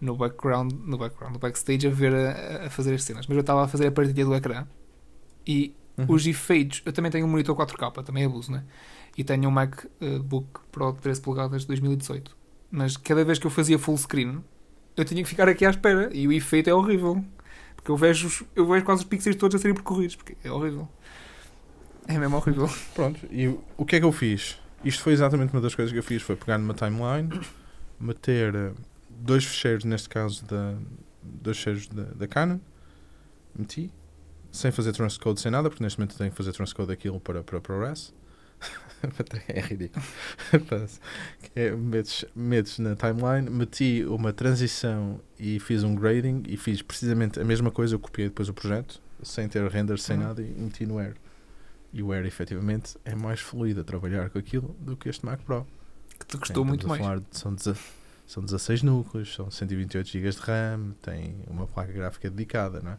[0.00, 3.42] no background, no background, no backstage a ver a, a fazer as cenas, mas eu
[3.42, 4.66] estava a fazer a partilha do ecrã
[5.48, 6.04] e Uhum.
[6.14, 8.62] os efeitos, eu também tenho um monitor 4K, também abuso, né?
[9.16, 12.36] E tenho um MacBook Pro de 13 polegadas de 2018.
[12.70, 14.40] Mas cada vez que eu fazia full screen,
[14.96, 17.24] eu tinha que ficar aqui à espera e o efeito é horrível.
[17.74, 20.52] Porque eu vejo, os- eu vejo quase os pixels todos a serem percorridos, porque é
[20.52, 20.88] horrível.
[22.06, 22.68] É mesmo horrível.
[22.94, 24.60] Pronto, e o que é que eu fiz?
[24.84, 27.28] Isto foi exatamente uma das coisas que eu fiz, foi pegar numa timeline,
[27.98, 28.72] meter eh,
[29.10, 30.74] dois fecheiros, neste caso da,
[31.24, 32.60] dois fecheiros da, da Canon,
[33.58, 33.90] meti,
[34.50, 37.60] sem fazer transcode, sem nada, porque neste momento tenho que fazer transcode daquilo para, para
[37.60, 38.12] ProRes.
[39.48, 40.04] é ridículo.
[41.54, 47.38] É, metes, metes na timeline, meti uma transição e fiz um grading e fiz precisamente
[47.40, 50.22] a mesma coisa, eu copiei depois o projeto, sem ter render, sem Uhum.
[50.24, 51.14] nada, e meti no Air.
[51.92, 55.40] E o Air, efetivamente, é mais fluido a trabalhar com aquilo do que este Mac
[55.42, 55.66] Pro.
[56.18, 57.00] Que te custou muito mais.
[57.00, 57.56] de- são,
[58.26, 62.98] são 16 núcleos, são 128 GB de RAM, tem uma placa gráfica dedicada, não é?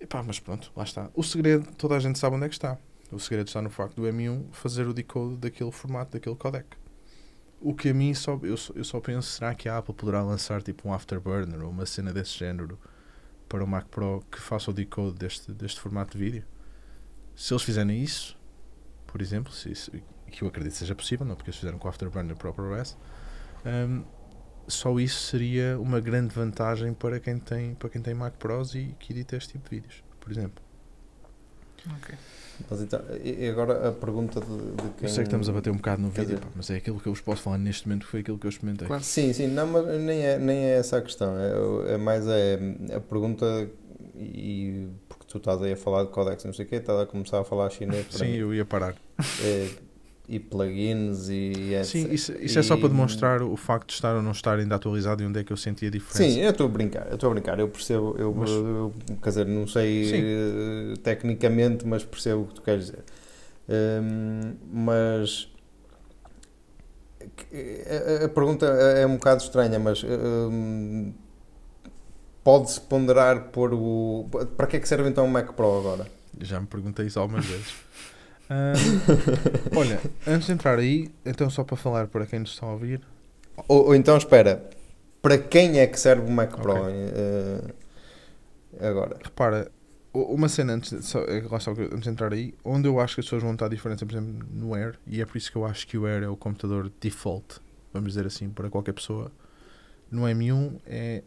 [0.00, 1.10] Epá, mas pronto, lá está.
[1.14, 2.78] O segredo, toda a gente sabe onde é que está.
[3.10, 6.66] O segredo está no facto do M1 fazer o decode daquele formato, daquele codec.
[7.60, 10.62] O que a mim só, eu, eu só penso, será que a Apple poderá lançar
[10.62, 12.78] tipo um Afterburner ou uma cena desse género
[13.48, 16.44] para o Mac Pro que faça o decode deste, deste formato de vídeo?
[17.34, 18.38] Se eles fizerem isso,
[19.06, 19.90] por exemplo, se isso,
[20.30, 22.96] que eu acredito seja possível, não porque eles fizeram com o Afterburner para o ProRes,
[23.64, 24.04] hum,
[24.68, 28.94] só isso seria uma grande vantagem para quem tem, para quem tem Mac Pros e
[28.98, 30.62] que edita este tipo de vídeos, por exemplo.
[31.96, 32.14] Ok.
[32.68, 35.02] Mas então, e agora a pergunta de, de quem.
[35.04, 36.98] Eu sei que estamos a bater um bocado no vídeo, dizer- pá, mas é aquilo
[37.00, 38.86] que eu vos posso falar neste momento, foi aquilo que eu experimentei.
[38.88, 39.02] Claro.
[39.04, 41.34] Sim, sim, não, mas nem é, nem é essa a questão.
[41.38, 42.58] É, é mais é,
[42.96, 43.70] a pergunta,
[44.16, 46.98] e porque tu estás aí a falar de codex e não sei o quê, estás
[47.00, 48.34] a começar a falar chinês Sim, mim.
[48.34, 48.96] eu ia parar.
[49.40, 49.68] É,
[50.28, 51.84] e plugins e etc.
[51.86, 54.58] Sim, isso, isso é só para E- demonstrar o facto de estar ou não estar
[54.58, 56.22] ainda atualizado e onde é que eu sentia a diferença.
[56.30, 59.28] Sim, eu estou a brincar, eu estou a brincar, eu percebo, eu, Mas- eu- quer
[59.30, 63.04] dizer, não sei eh, tecnicamente, mas percebo o que tu queres dizer.
[63.70, 65.48] Hum, mas
[68.20, 71.12] a, a pergunta é um bocado estranha, mas hum,
[72.44, 74.28] pode-se ponderar por o.
[74.56, 76.06] Para que é que serve então o Mac Pro agora?
[76.40, 77.74] Já me perguntei isso algumas vezes.
[79.76, 83.00] Olha, antes de entrar aí, então só para falar para quem nos está a ouvir,
[83.68, 84.68] Ou, ou então, espera,
[85.20, 86.92] para quem é que serve o Mac Pro Ok.
[86.94, 87.60] eh,
[88.80, 89.18] agora?
[89.22, 89.70] repara,
[90.12, 93.26] uma cena antes de, só, que- antes de entrar aí, onde eu acho que as
[93.26, 95.64] pessoas vão notar a diferença, por exemplo, no Air, e é por isso que eu
[95.66, 97.60] acho que o Air é o computador default,
[97.92, 99.30] vamos dizer assim, para qualquer pessoa.
[100.10, 101.22] No M1 é.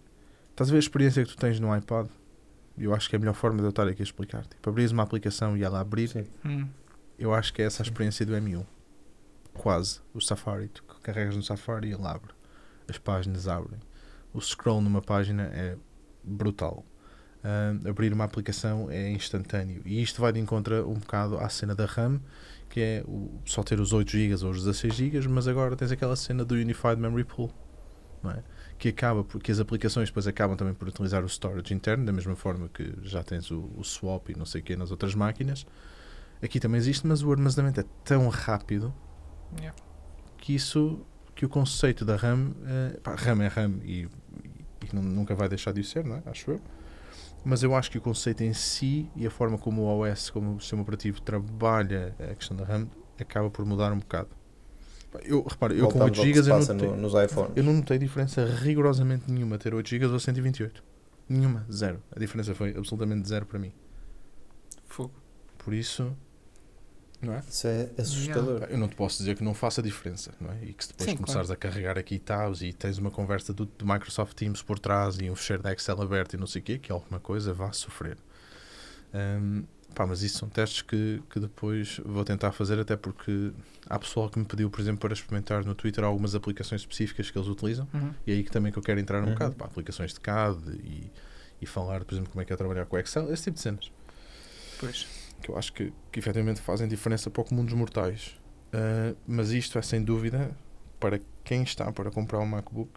[0.49, 2.07] Estás a ver a experiência que tu tens no iPad?
[2.77, 4.43] Eu acho que é a melhor forma de eu estar aqui a explicar.
[4.45, 6.25] Tipo, abris uma aplicação e ela abrir, Sim.
[6.43, 6.67] Hum.
[7.21, 8.65] Eu acho que é essa a experiência do M1.
[9.53, 10.01] Quase.
[10.13, 12.33] O Safari, tu carregas no Safari e ele abre.
[12.89, 13.79] As páginas abrem.
[14.33, 15.77] O scroll numa página é
[16.23, 16.83] brutal.
[17.43, 19.81] Ah, abrir uma aplicação é instantâneo.
[19.85, 22.19] E isto vai de encontro um bocado à cena da RAM,
[22.69, 25.91] que é o, só ter os 8 GB ou os 16 GB, mas agora tens
[25.91, 27.51] aquela cena do Unified Memory Pool.
[28.23, 28.43] É?
[28.77, 32.35] Que acaba porque as aplicações depois acabam também por utilizar o storage interno, da mesma
[32.35, 35.65] forma que já tens o, o swap e não sei o que nas outras máquinas.
[36.43, 38.93] Aqui também existe, mas o armazenamento é tão rápido
[39.59, 39.77] Yeah.
[40.37, 44.07] que isso, que o conceito da RAM, eh, pá, RAM é RAM e,
[44.81, 46.23] e nu- nunca vai deixar de o ser, não é?
[46.25, 46.61] Acho eu.
[47.43, 50.55] Mas eu acho que o conceito em si e a forma como o OS, como
[50.55, 52.87] o sistema operativo trabalha a questão da RAM,
[53.19, 54.29] acaba por mudar um bocado.
[55.23, 57.51] Eu, repara, eu com Voltamos 8 ao que GB se eu, notei- no- nos iPhones.
[57.57, 60.81] eu não notei diferença rigorosamente nenhuma ter 8 GB ou 128.
[61.27, 62.01] Nenhuma, zero.
[62.15, 63.73] A diferença foi absolutamente zero para mim.
[64.85, 65.13] Fogo.
[65.57, 66.15] Por isso,
[67.21, 67.43] não é?
[67.47, 68.63] Isso é assustador.
[68.69, 70.57] Eu não te posso dizer que não faça diferença, não é?
[70.63, 73.65] E que se depois Sim, começares a carregar aqui tabs e tens uma conversa do,
[73.65, 76.65] do Microsoft Teams por trás e um fecheiro da Excel aberto e não sei o
[76.65, 78.17] quê, que é alguma coisa, vá sofrer.
[79.13, 79.63] Hum,
[79.93, 83.51] Pá, mas isso são testes que, que depois vou tentar fazer, até porque
[83.89, 87.37] há pessoal que me pediu, por exemplo, para experimentar no Twitter algumas aplicações específicas que
[87.37, 87.85] eles utilizam.
[87.93, 88.13] Uhum.
[88.25, 89.33] E é aí que também que eu quero entrar um Uhum.
[89.33, 91.11] bocado, pá, aplicações de CAD e,
[91.61, 93.91] e falar, por exemplo, como é que é trabalhar com Excel, esse tipo de cenas.
[94.79, 95.05] Pois.
[95.41, 98.39] Que eu acho que, que efetivamente fazem diferença para o comum dos mortais.
[98.73, 100.55] Ah, mas isto é sem dúvida
[100.99, 102.91] para quem está para comprar um MacBook.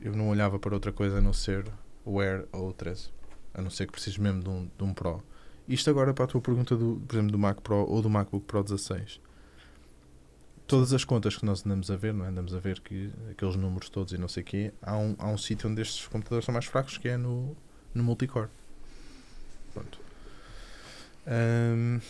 [0.00, 1.64] Eu não olhava para outra coisa a não ser
[2.04, 3.10] o Air ou o 13.
[3.54, 5.22] A não ser que precises mesmo de um, de um Pro.
[5.66, 8.44] Isto agora para a tua pergunta, do, por exemplo, do Mac Pro ou do MacBook
[8.46, 9.20] Pro 16.
[10.66, 12.28] Todas as contas que nós andamos a ver, não é?
[12.28, 15.28] andamos a ver que aqueles números todos e não sei o quê, há um, há
[15.28, 17.56] um sítio onde estes computadores são mais fracos que é no,
[17.94, 18.48] no multicore.
[19.72, 20.05] Pronto.
[21.26, 22.00] Ahm,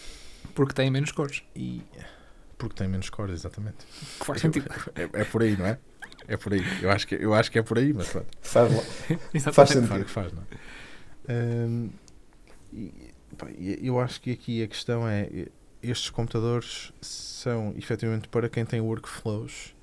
[0.54, 1.42] Porque tem menos cores.
[1.54, 1.82] e
[2.58, 3.84] porque tem menos cores, exatamente.
[4.18, 4.66] Que faz sentido.
[4.94, 5.78] É, é por aí, não é?
[6.26, 6.62] É por aí.
[6.82, 8.28] Eu acho que, eu acho que é por aí, mas pronto.
[8.40, 8.72] Faz.
[9.52, 9.88] Faz sentido.
[9.88, 11.32] Claro que faz, não é?
[11.32, 11.90] Ahm,
[12.72, 15.48] e, pá, eu acho que aqui a questão é:
[15.82, 19.74] estes computadores são efetivamente para quem tem workflows,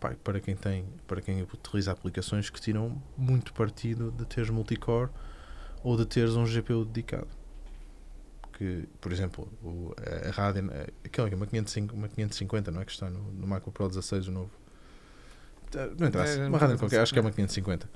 [0.00, 5.10] pá, para quem tem, para quem utiliza aplicações que tiram muito partido de teres multicore
[5.84, 7.28] ou de teres um GPU dedicado.
[8.52, 10.68] Que, por exemplo, o, a, Radeon,
[11.04, 12.84] aquela que é uma, 505, uma 550, não é?
[12.84, 14.50] Que está no, no Macro Pro 16, o novo.
[15.74, 17.32] Ah, Não interessa, É, uma Radeon qualquer, acho que é uma é.
[17.32, 17.88] 550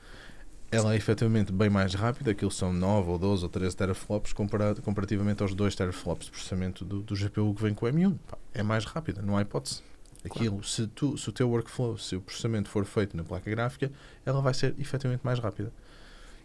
[0.70, 4.82] ela é efetivamente bem mais rápida, aquilo são 9 ou 12 ou 13 teraflops comparado,
[4.82, 8.16] comparativamente aos 2 teraflops de processamento do, do GPU que vem com o M1.
[8.28, 9.82] Pá, é mais rápida, não há hipótese.
[10.24, 13.92] Aquilo, se, tu, se o teu workflow, se o processamento for feito na placa gráfica,
[14.24, 15.72] ela vai ser efetivamente mais rápida.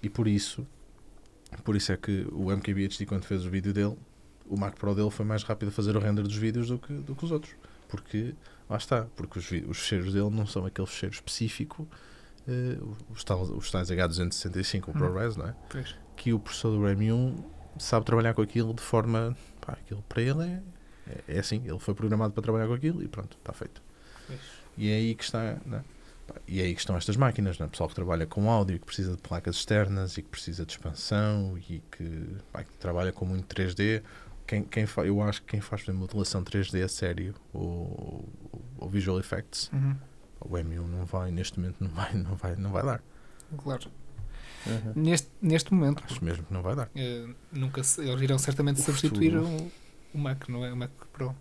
[0.03, 0.67] E por isso,
[1.63, 3.97] por isso é que o MKBHD, quando fez o vídeo dele,
[4.47, 6.93] o Mac Pro dele foi mais rápido a fazer o render dos vídeos do que,
[6.93, 7.53] do que os outros.
[7.87, 8.33] Porque,
[8.69, 11.87] lá está, porque os, os fecheiros dele não são aquele fecheiro específico
[12.47, 12.77] eh,
[13.09, 14.99] os, tais, os tais H265 ou Uhum.
[14.99, 15.55] ProRes, não é?
[15.69, 15.95] Pois.
[16.15, 17.35] Que o processador M1
[17.77, 19.35] sabe trabalhar com aquilo de forma.
[19.59, 20.61] Pá, aquilo para ele é,
[21.07, 21.61] é, é assim.
[21.65, 23.81] Ele foi programado para trabalhar com aquilo e pronto, está feito.
[24.27, 24.39] Pois.
[24.77, 25.57] E é aí que está.
[25.65, 25.83] não é?
[26.47, 27.69] E é aí que estão estas máquinas, não é?
[27.69, 31.57] pessoal que trabalha com áudio, que precisa de placas externas e que precisa de expansão
[31.57, 34.01] e que, pá, que trabalha com muito 3D.
[34.47, 38.27] Quem, quem fa, eu acho que quem faz exemplo, modelação 3D a sério ou,
[38.77, 39.95] ou Visual Effects, Uhum.
[40.41, 43.03] o M1 não vai, neste momento, não vai, não vai, não vai dar.
[43.57, 43.89] Claro.
[44.65, 44.93] Uhum.
[44.95, 46.89] Neste, neste momento, Acho mesmo que não vai dar.
[46.95, 49.71] eh, nunca se- eles irão certamente O substituir o,
[50.13, 50.71] o Mac, não é?
[50.71, 51.35] O Mac Pro.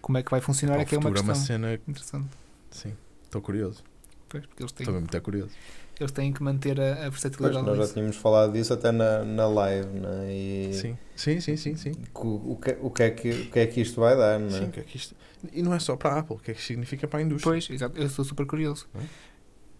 [0.00, 1.74] Como é que vai funcionar O é que é uma futuro é uma questão cena.
[1.88, 2.28] interessante.
[2.70, 2.94] Sim,
[3.38, 3.82] estou curioso.
[4.28, 5.52] Pois, porque eles têm, Estou muito curioso.
[6.00, 9.24] eles têm que manter a, a Pois, versatilidade nós já tínhamos falado disso até na,
[9.24, 10.26] na live, né?
[10.34, 11.76] E Sim, sim, sim, sim.
[11.76, 11.92] sim.
[12.14, 14.48] O, o, que, o, que é que, o que é que isto vai dar, não
[14.48, 14.50] é?
[14.50, 15.14] Sim, o que é que isto...
[15.52, 17.22] E não é só para a Apple, o que é que isto significa para a
[17.22, 17.52] indústria?
[17.52, 18.86] Pois, exato, eu estou super curioso.
[18.92, 19.04] Não é?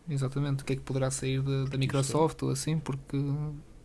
[0.09, 3.17] Exatamente, o que é que poderá sair de- da Porque Microsoft ou assim, porque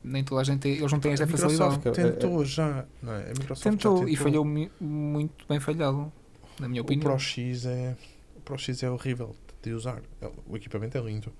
[0.03, 1.77] nem toda a gente tem, eles não têm esta facilidade.
[1.77, 3.23] Microsoft tentou já, não é?
[3.23, 4.09] A Microsoft já Tentou tentou.
[4.09, 4.45] e falhou
[4.79, 6.11] muito bem falhado,
[6.59, 7.09] na minha O opinião.
[7.09, 7.95] Pro X é,
[8.37, 10.01] o Pro X é horrível de usar.
[10.21, 11.31] É- O equipamento é lindo.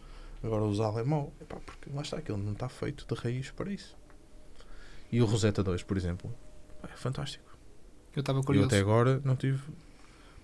[0.44, 1.32] Agora usá-lo é mau.
[1.42, 3.96] Epá, porque lá está, aquilo não está feito de raiz para isso.
[5.12, 6.34] E o Rosetta 2, por exemplo,
[6.84, 7.46] é fantástico.
[8.16, 8.68] Eu estava Eu curioso.
[8.68, 9.62] até agora não tive.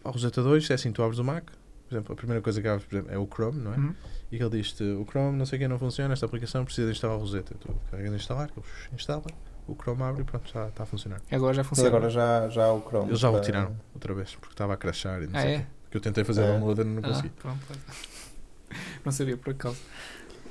[0.04, 1.46] Pá, O Rosetta 2 é assim: tu abres o Mac,
[1.88, 3.78] por exemplo, a primeira coisa que abres por exemplo, é o Chrome, não é?
[3.78, 3.96] Uhum.
[4.32, 6.94] E ele diz-te: o Chrome, não sei o que, não funciona, esta aplicação precisa de
[6.94, 7.56] instalar o Rosetta.
[7.60, 9.24] Tu carregas em instalar, ele instala,
[9.68, 11.22] o Chrome abre e pronto, já está a funcionar.
[11.32, 11.90] Agora já Mas funciona.
[11.90, 13.08] agora já, já o Chrome.
[13.10, 15.56] Eles já o para- tiraram outra vez, porque estava a crashar e não Ah, sei
[15.56, 15.68] o é?
[15.90, 16.48] Que eu tentei fazer É.
[16.48, 17.30] download e não Ah, consegui.
[17.30, 17.60] pronto.
[19.06, 19.78] Não sabia por acaso.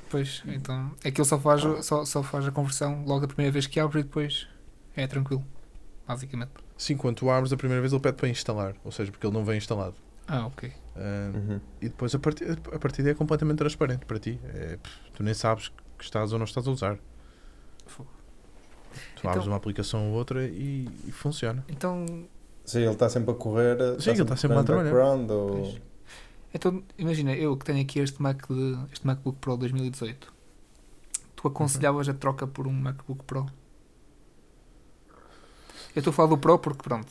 [0.09, 0.91] Pois, então.
[1.03, 3.79] É que ele só faz, só, só faz a conversão logo a primeira vez que
[3.79, 4.47] abre e depois
[4.95, 5.45] é tranquilo.
[6.07, 6.51] Basicamente.
[6.77, 9.33] Sim, quando tu abres a primeira vez, ele pede para instalar, ou seja, porque ele
[9.33, 9.95] não vem instalado.
[10.27, 10.71] Ah, ok.
[10.95, 11.61] Ah, Uhum.
[11.79, 14.39] E depois a partir, a partir daí é completamente transparente para ti.
[14.45, 14.79] É,
[15.13, 16.97] tu nem sabes que estás ou não estás a usar.
[17.85, 18.09] Fogo.
[19.15, 21.63] Tu Então- abres uma aplicação ou outra e, e funciona.
[21.69, 22.27] Então,
[22.67, 23.77] Sim, ele está sempre a correr.
[23.99, 24.91] Sim, ele está sempre a trabalhar.
[24.91, 25.75] background, ou...
[26.53, 30.33] Então, imagina, eu que tenho aqui este, Mac de, este MacBook Pro 2018,
[31.35, 33.45] tu aconselhavas a troca por um MacBook Pro?
[35.95, 37.07] Eu estou a falar do Pro porque, pronto,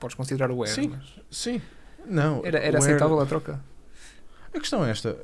[0.00, 0.88] podes considerar o Air, Sim.
[0.88, 1.62] mas Sim.
[2.04, 2.44] Não.
[2.44, 3.60] era, era Air- aceitável a troca?
[4.52, 5.16] A questão é esta.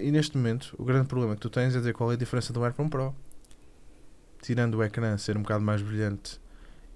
[0.00, 2.52] E neste momento, o grande problema que tu tens é dizer qual é a diferença
[2.52, 3.14] do Air para um Pro.
[4.40, 6.40] Tirando o ecrã ser um bocado mais brilhante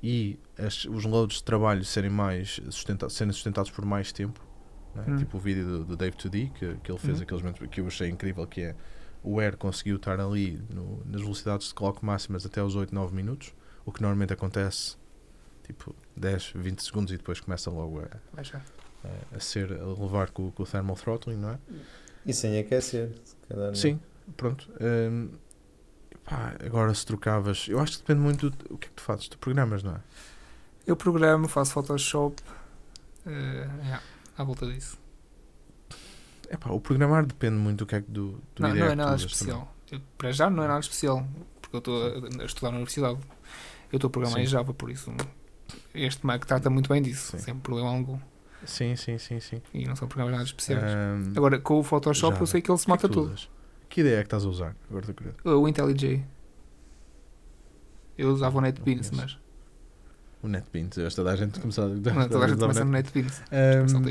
[0.02, 4.40] e as- os loads de trabalho serem mais sustenta serem sustentados por mais tempo.
[4.94, 5.04] né?
[5.06, 5.16] Hum.
[5.18, 7.22] Tipo o vídeo do, do Dave 2D que, que ele fez Uhum.
[7.22, 8.74] aqueles momentos que eu achei incrível que é
[9.22, 13.14] o Air conseguiu estar ali no- nas velocidades de clock máximas até aos 8, 9
[13.14, 14.96] minutos, o que normalmente acontece
[15.66, 18.08] tipo 10, 20 segundos e depois começa logo a,
[19.04, 21.58] a, a ser a levar com, com o thermal throttling, não é?
[22.26, 23.12] E sem aquecer.
[23.24, 23.74] se calhar, não.
[23.74, 24.00] Sim,
[24.36, 24.68] pronto.
[24.80, 25.30] Hum,
[26.30, 27.66] Pá, agora se trocavas.
[27.68, 29.26] Eu acho que depende muito do o que é que tu fazes.
[29.28, 30.00] Tu programas, não é?
[30.86, 32.40] Eu programo, faço Photoshop.
[33.26, 34.02] eh, yeah,
[34.38, 34.96] à volta disso.
[36.48, 38.94] É pá, o programar depende muito do que é que do, do Não, não é
[38.94, 39.74] nada especial.
[39.90, 41.26] Eu, para já não é nada especial.
[41.60, 43.18] Porque eu estou a, a estudar na universidade.
[43.92, 44.44] Eu estou a programar Sim.
[44.44, 45.12] em Java, por isso
[45.94, 47.38] este Mac trata muito bem disso, Sim.
[47.38, 48.18] sem problema algum.
[48.64, 49.62] Sim, sim, sim, sim.
[49.72, 50.82] E não são programas nada especiais.
[50.84, 52.42] Ahm, Agora, com o Photoshop Java.
[52.42, 53.34] eu sei que ele se o que é mata tudo.
[53.90, 54.76] Que ideia é que estás a usar?
[54.88, 55.38] Agora estou curioso.
[55.44, 56.24] O IntelliJ.
[58.16, 59.36] Eu usava o NetBeans, mas.
[60.42, 60.96] O NetBeans.
[60.96, 61.88] Eu acho que toda a gente começou a.
[61.88, 63.42] Não, toda a gente começa no NetBeans.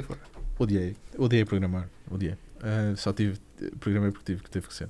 [0.05, 0.19] Fora.
[0.59, 0.95] Odiei.
[1.17, 1.89] Odiei programar.
[2.11, 2.35] Odiei.
[2.61, 3.39] Ah, só tive.
[3.79, 4.89] Programei porque tive, que teve que ser.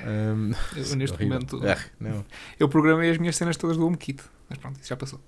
[0.00, 1.34] Ahm, Eu, neste horrível.
[1.34, 1.60] momento.
[1.66, 2.24] Ah, não.
[2.58, 4.22] Eu programei as minhas cenas todas do HomeKit.
[4.48, 5.20] Mas pronto, isso já passou.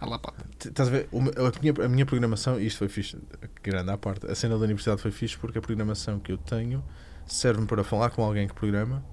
[0.00, 0.44] À lá pata.
[0.64, 1.08] Estás a ver?
[1.12, 3.16] A minha, a minha programação, isto foi fixe,
[3.62, 6.82] grande à parte, a cena da universidade foi fixe porque a programação que eu tenho
[7.26, 9.04] serve-me para falar com alguém que programa,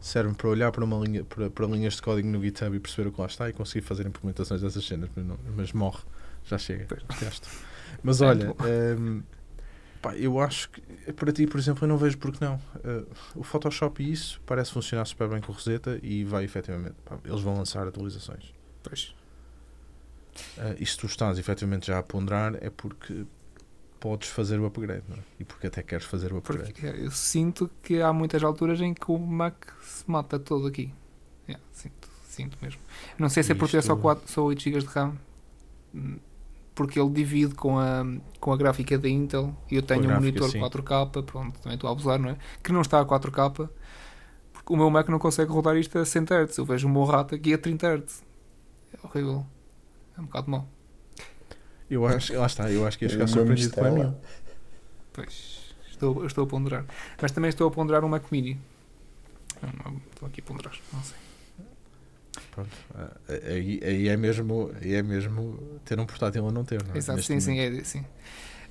[0.00, 3.08] serve-me para olhar para, uma linha, para, para linhas de código no GitHub e perceber
[3.08, 6.02] o que lá está e conseguir fazer implementações dessas cenas, mas, não- mas morre,
[6.44, 6.86] já chega.
[7.20, 7.48] Gasto.
[8.02, 8.56] Mas olha, bom.
[8.98, 9.22] hum,
[10.00, 10.80] pá, eu acho que
[11.12, 12.56] para ti, por exemplo, eu não vejo porque não.
[12.56, 13.06] Uh,
[13.36, 16.96] o Photoshop e isso parece funcionar super bem com o Rosetta e vai efetivamente.
[17.04, 18.52] pá, eles vão lançar atualizações.
[18.82, 19.14] Pois.
[20.56, 23.26] Uh, e se tu estás efetivamente já a ponderar é porque
[24.02, 25.20] podes fazer o upgrade não é?
[25.38, 26.72] e porque até queres fazer o upgrade.
[26.72, 30.92] Porque eu sinto que há muitas alturas em que o Mac se mata todo aqui.
[31.48, 32.80] Yeah, sinto, sinto mesmo.
[33.16, 35.16] Não sei se é por ter só, Isto- 4, só 8 GB de RAM.
[36.74, 38.02] Porque ele divide com a,
[38.40, 40.58] com a gráfica da Intel e eu tenho um monitor sim.
[40.58, 42.36] 4K, pronto, também estou a abusar, não é?
[42.60, 43.68] Que não está a 4K,
[44.52, 46.58] porque o meu Mac não consegue rodar isto a 100 Hz.
[46.58, 48.24] Eu vejo o meu rato aqui a 30 Hz.
[48.94, 49.46] É horrível.
[50.16, 50.66] É um bocado mau.
[51.92, 54.08] Eu acho, lá está, eu acho que ia ficar É surpreendido com a mistela.
[54.10, 54.20] minha.
[55.12, 56.84] Pois, estou, estou a ponderar.
[57.20, 58.58] Mas também estou a ponderar um Mac Mini.
[59.84, 61.16] Não, estou aqui a ponderar, não sei.
[62.50, 62.70] Pronto.
[62.94, 66.82] Ah, Aí, aí, é mesmo, aí é mesmo ter um portátil ou não ter.
[66.82, 66.98] Não é?
[66.98, 68.04] Exato, Neste sim, sim, é, sim.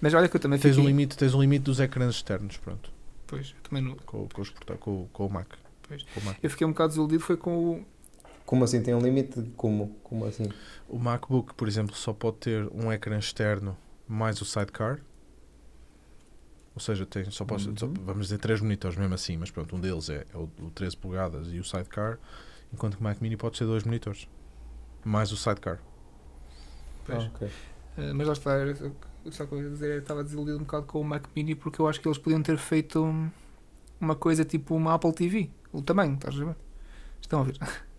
[0.01, 0.83] Mas olha que eu também Tens fiquei...
[0.83, 2.91] um, limite, tens um limite dos ecrãs externos, pronto,
[3.27, 3.95] Pois, também não...
[3.97, 4.49] com, com, os
[4.79, 5.47] com, com o Mac.
[5.87, 6.03] Pois.
[6.13, 6.37] Com o Mac.
[6.41, 7.85] Eu fiquei um bocado desiludido foi com o...
[8.45, 8.81] Como assim?
[8.81, 9.41] Tem um limite?
[9.55, 9.95] Como?
[10.03, 10.45] Como assim?
[10.89, 13.77] O MacBook, por exemplo, só pode ter um ecrã externo
[14.07, 14.99] mais o sidecar.
[16.73, 17.77] Ou seja, tem, só pode, Uhum.
[17.77, 20.71] só- vamos dizer três monitores mesmo assim, mas pronto, um deles é, é o, o
[20.71, 22.17] 13 polegadas e o sidecar,
[22.73, 24.27] enquanto que o Mac Mini pode ser dois monitores.
[25.03, 25.79] Mais o sidecar.
[27.05, 27.23] Pois.
[27.23, 27.49] Ah, ok.
[27.97, 28.51] Eh, mas lá está,
[29.31, 31.81] só- que eu ia dizer, eu estava desiludido um bocado com o Mac Mini porque
[31.81, 33.29] eu acho que eles podiam ter feito um-
[33.99, 35.49] uma coisa tipo uma Apple TV.
[35.73, 36.55] O tamanho, estás a ver?
[37.21, 37.57] Estão a ver?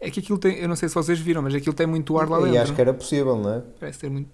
[0.00, 2.28] É que aquilo tem, eu não sei se vocês viram, mas aquilo tem muito ar
[2.28, 2.60] lá E dentro.
[2.62, 3.62] acho que era possível, não é?
[3.78, 4.30] Parece ter muito.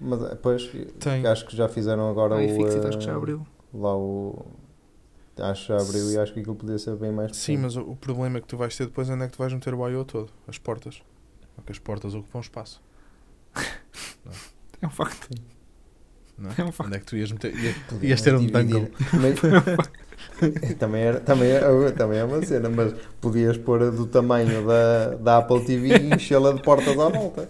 [0.00, 1.26] Mas depois Tem.
[1.26, 2.56] acho que já fizeram agora Ah, e o.
[2.56, 3.46] Fixit, acho que já eh, abriu.
[3.74, 4.44] Lá o.
[5.38, 7.36] Acho que já abriu e acho que aquilo podia ser bem mais.
[7.36, 9.38] Sim, mas o, o problema é que tu vais ter depois onde é que tu
[9.38, 10.04] vais meter o I.O.
[10.04, 11.02] todo, as portas.
[11.56, 12.82] Porque as portas ocupam espaço.
[14.82, 15.28] É um facto.
[15.30, 15.59] Não
[16.50, 16.60] é?
[16.60, 16.70] É um.
[16.78, 17.54] Onde é que tu ias meter?
[17.54, 18.46] Ia- ias ter um.
[18.50, 19.40] Mas-
[20.78, 25.14] também, era, também, é, também é uma cena, mas podias pôr a do tamanho da,
[25.16, 27.48] da Apple TV e enchê-la de portas à volta.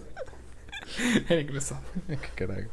[1.29, 1.83] É engraçado.
[2.07, 2.69] que caralho.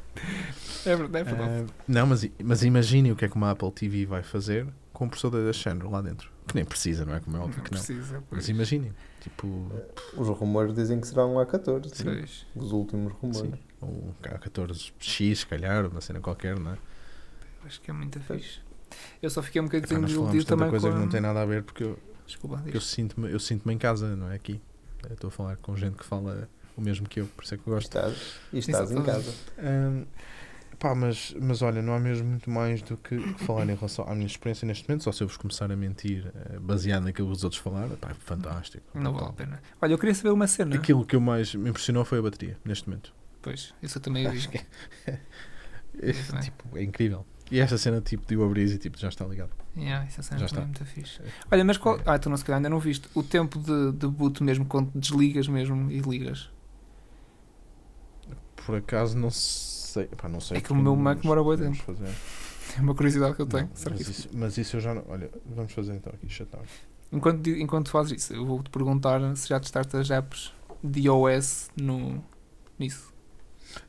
[0.85, 1.67] É verdade, é verdade.
[1.69, 5.05] Ah, não, mas, mas imagine o que é que uma Apple TV vai fazer com
[5.05, 6.31] um processador da Shandro lá dentro.
[6.47, 7.21] Que nem precisa, não é?
[7.21, 7.79] Como é óbvio não que não.
[7.79, 8.23] precisa.
[8.31, 9.71] Mas imaginem, tipo,
[10.17, 11.95] Os rumores dizem que será um A14.
[11.95, 12.45] sim.
[12.57, 13.41] Os últimos rumores.
[13.41, 13.53] sim,
[13.83, 16.79] um K14X, se calhar, uma cena qualquer, não é?
[17.65, 18.61] Acho que é muito fixe.
[19.23, 21.63] Eu só fiquei um bocadinho desiludido também coisa com que não tem nada a ver
[21.63, 24.61] porque eu, Desculpa, eu sinto-me eu sinto em casa, não é aqui.
[25.09, 27.57] Eu estou a falar com gente que fala o mesmo que eu, por isso é
[27.57, 27.87] que eu gosto.
[27.87, 29.33] Estás, e estás em casa.
[29.59, 30.05] Hum,
[30.79, 34.15] pá, mas, mas olha, não há mesmo muito mais do que falar em relação à
[34.15, 37.33] minha experiência neste momento, só se eu vos começar a mentir eh, baseado naquilo que
[37.35, 38.85] os outros falaram, pá, fantástico.
[38.93, 39.63] Não vale a pena.
[39.81, 40.77] Olha, eu queria saber uma cena.
[40.77, 43.13] Aquilo que eu mais me impressionou foi a bateria, neste momento.
[43.49, 44.37] Pois, isso eu também vi.
[44.37, 44.51] Acho
[46.01, 46.43] é, também.
[46.43, 47.25] tipo, é incrível.
[47.51, 49.53] E esta cena tipo de o abrir e tipo, já está ligado.
[49.75, 50.61] Yeah, essa cena Já é está.
[50.61, 51.19] muito fixe.
[51.51, 51.99] Olha, mas qual...
[52.05, 53.09] Ah, tu não se calhar ainda não viste.
[53.15, 56.51] O tempo de, de boot mesmo, quando desligas mesmo e ligas.
[58.67, 60.07] Por acaso não sei.
[60.09, 61.95] Pá, não sei É que o meu Mac demora bué vamos tempo.
[61.97, 62.13] fazer.
[62.77, 63.65] É uma curiosidade que eu tenho.
[63.65, 65.03] Não, mas, isso- isso, mas isso eu já não.
[65.09, 66.63] Olha, vamos fazer então aqui shutdown.
[67.11, 70.53] Enquanto, enquanto fazes isso, eu vou-te perguntar se já testaste as apps
[70.85, 72.23] de iOS no...
[72.79, 73.08] nisso.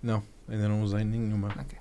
[0.02, 1.50] Não, ainda não usei nenhuma.
[1.60, 1.78] Ok.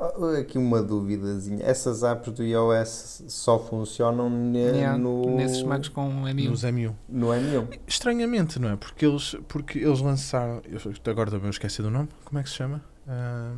[0.00, 1.58] Ah, Aqui uma duvidazinha.
[1.64, 6.48] Essas apps do iOS só funcionam ne- Yeah, no, Nesses Macs com M1.
[6.50, 6.94] Nos M1.
[7.08, 7.78] no M1.
[7.86, 8.76] Estranhamente, não é?
[8.76, 10.62] Porque eles, porque eles lançaram.
[10.64, 12.08] Eu agora também esqueci do nome.
[12.24, 12.80] Como é que se chama?
[13.08, 13.54] Ah,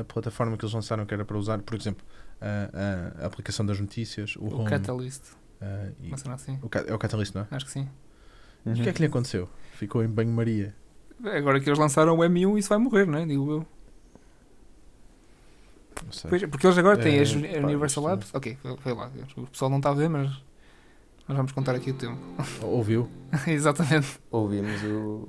[0.00, 2.04] a plataforma que eles lançaram que era para usar, por exemplo,
[2.40, 4.70] a, a- aplicação das notícias, o, O Home.
[4.70, 5.22] Catalyst.
[5.60, 6.58] Ah, e assim.
[6.60, 7.46] o é o Catalyst, não é?
[7.52, 7.88] Acho que sim.
[8.64, 9.48] E o que é que lhe aconteceu?
[9.74, 10.74] Ficou em banho-maria.
[11.24, 13.26] Agora que eles lançaram o M1, isso vai morrer, não é?
[13.26, 13.66] Digo eu.
[16.04, 16.28] Não sei.
[16.30, 18.34] Pois, porque eles agora têm É, as pá, Universal isto- Labs.
[18.34, 19.10] Ok, foi, lá.
[19.36, 20.28] O pessoal não está a ver, mas
[21.26, 22.18] nós vamos contar aqui o tempo.
[22.62, 23.08] Ouviu?
[23.46, 24.18] Exatamente.
[24.30, 25.28] Ouvimos o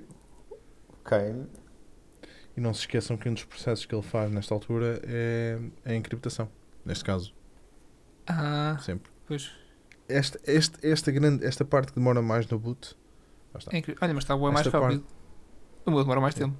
[1.04, 1.48] Kane.
[2.56, 5.94] E não se esqueçam que um dos processos que ele faz nesta altura é a
[5.94, 6.50] encriptação.
[6.84, 7.34] Neste caso,
[8.26, 9.12] Ah, sempre.
[9.28, 9.52] pois.
[10.10, 12.96] Esta, este, esta, grande, esta parte que demora mais no boot.
[13.72, 13.78] É.
[14.02, 15.04] Olha, mas está bem mais Esta rápido.
[15.88, 16.54] O meu demora mais tempo.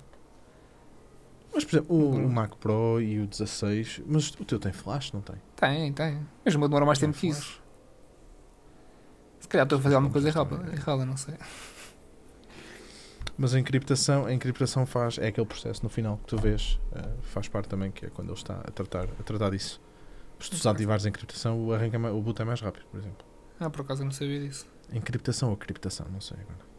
[1.54, 4.04] Mas, por exemplo, o, o Mac Pro e o 16.
[4.06, 5.36] Mas o teu tem flash, não tem?
[5.56, 6.26] Tem, tem.
[6.46, 7.62] Mas o meu demora mais Tem tempo que isso.
[9.42, 11.36] Se calhar estou a fazer alguma coisa errada, errada, não sei.
[13.38, 17.10] Mas a encriptação, a encriptação faz, é aquele processo no final que tu vês, eh,
[17.22, 19.80] faz parte também, que é quando ele está a tratar, a tratar disso.
[20.40, 23.26] Se tu desativares a encriptação, o, arranca, o boot é mais rápido, por exemplo.
[23.60, 24.66] Ah, por acaso eu não sabia disso.
[24.92, 26.77] Encriptação ou criptação, não sei agora.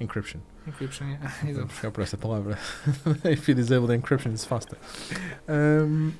[0.00, 0.40] Encryption.
[0.66, 1.48] Encryption, yeah.
[1.48, 1.66] Exato.
[1.66, 2.58] buscar por essa palavra.
[3.24, 4.78] If you disable encryption, it's faster.
[5.48, 6.12] Um,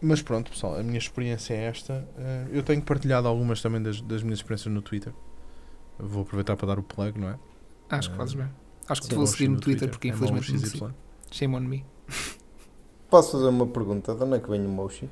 [0.00, 2.08] mas pronto, pessoal, a minha experiência é esta.
[2.16, 5.12] Uh, eu tenho partilhado algumas também das, das minhas experiências no Twitter.
[5.98, 7.38] Vou aproveitar para dar o plug, não é?
[7.90, 8.48] Acho que fazes bem.
[8.88, 10.94] Acho que te vou seguir no Twitter, porque é infelizmente não sigo.
[11.30, 11.84] Shame on me.
[13.10, 14.14] Posso fazer uma pergunta?
[14.14, 15.10] De onde é que vem o Moshi?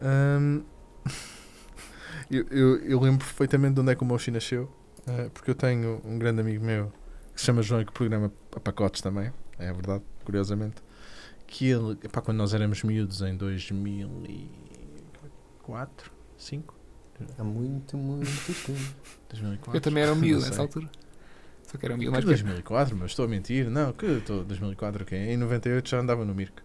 [0.00, 0.62] Um,
[2.30, 4.70] eu, eu, eu lembro perfeitamente de onde é que o Moshi nasceu,
[5.34, 6.92] porque eu tenho um grande amigo meu
[7.34, 10.82] que se chama João e que programa a pacotes também, é verdade, curiosamente.
[11.46, 16.82] Que ele, epá, quando nós éramos miúdos em 2004, 5,
[17.38, 18.26] Há muito, muito
[18.66, 18.96] tempo.
[19.30, 19.76] 2004.
[19.76, 20.90] Eu também era um miúdo nessa altura.
[21.64, 22.42] Só que era um miúdo mais pequeno.
[22.42, 23.70] 2004, mas estou a mentir.
[23.70, 25.18] Não, que estou 2004, ok.
[25.18, 26.60] Em 98 já andava no Mirk.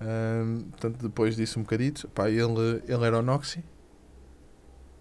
[0.00, 3.62] Ahm, portanto, depois disso um bocadito, pá, ele, ele era o Noxy.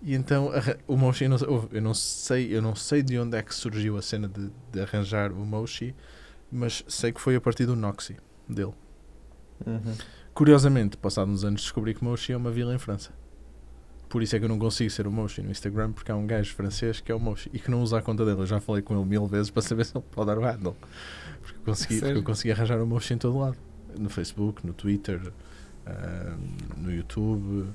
[0.01, 0.51] E então
[0.87, 3.97] o Moshi, eu não, eu não sei, eu não sei de onde é que surgiu
[3.97, 5.95] a cena de, de arranjar o Moshi,
[6.51, 8.15] mas sei que foi a partir do Noxy
[8.47, 8.73] dele.
[9.65, 9.95] Uhum.
[10.33, 13.11] Curiosamente, passados uns anos descobri que Moshi é uma vila em França.
[14.07, 16.25] Por isso é que eu não consigo ser o Moshi no Instagram, porque há um
[16.25, 18.39] gajo francês que é o Moshi e que não usa a conta dele.
[18.39, 20.77] Eu já falei com ele mil vezes para saber se ele pode dar o handle.
[21.41, 23.57] Porque eu consegui, porque eu consegui arranjar o Moshi em todo lado.
[23.97, 25.33] No Facebook, no Twitter,
[25.85, 26.37] ah,
[26.77, 27.69] no YouTube,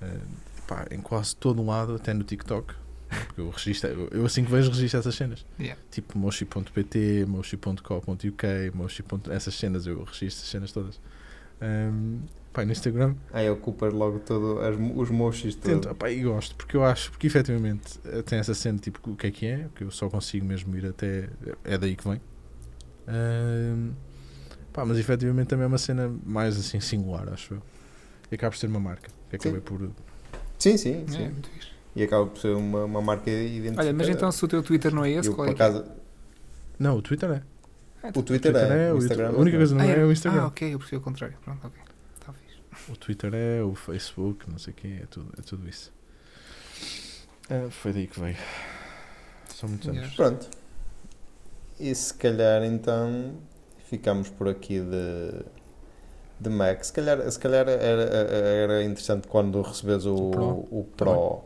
[0.00, 0.20] ah,
[0.66, 2.74] pá, em quase todo lado, até no TikTok.
[3.08, 5.46] Porque eu registro, eu, eu assim que vejo registro essas cenas.
[5.58, 5.80] Yeah.
[5.90, 9.04] Tipo moshi.pt, moshi.co.uk, moshi.
[9.30, 11.00] essas cenas, eu registro essas cenas todas.
[11.62, 12.20] Um,
[12.56, 15.92] pá, no Instagram Aí ocupas logo todo as, os Moshis tento, todos.
[15.92, 19.26] opá, e gosto, porque eu acho, porque efetivamente eh, tem essa cena tipo o que
[19.26, 21.28] é que é, que eu só consigo mesmo ir até,
[21.64, 22.20] é daí que vem.
[23.08, 23.92] Um,
[24.72, 27.62] pá, mas efetivamente também é uma cena mais assim singular, acho eu.
[28.30, 29.90] E acaba por ser uma marca, que acabei por.
[30.58, 31.24] Sim, sim, sim.
[31.24, 31.68] É, muito fixe.
[31.94, 33.80] E acaba por ser uma, uma marca identificada.
[33.88, 35.62] Olha, mas então se o teu Twitter não é esse, Eu, qual por é que
[35.62, 35.66] é?
[35.66, 35.84] acaso,
[36.78, 37.42] Não, o Twitter é.
[38.02, 40.12] Ah, o Twitter, Twitter é, é, o Instagram a única coisa não Ah, é, o
[40.12, 40.42] Instagram.
[40.42, 41.36] Ah, ok, eu percebi o contrário.
[41.42, 41.82] Pronto, ok.
[42.20, 42.92] Está fixe.
[42.92, 45.92] O Twitter é, o Facebook, não sei o quê, é tudo, é tudo isso.
[47.50, 48.36] Ah, foi daí que veio.
[49.54, 50.00] São muitos anos.
[50.02, 50.16] Yeah.
[50.16, 50.48] Pronto.
[51.80, 53.34] E se calhar então
[53.88, 55.44] ficamos por aqui de,
[56.40, 56.84] de Mac.
[56.84, 60.68] Se calhar, se calhar era, era interessante quando recebes o, O Pro.
[60.70, 61.44] o Pro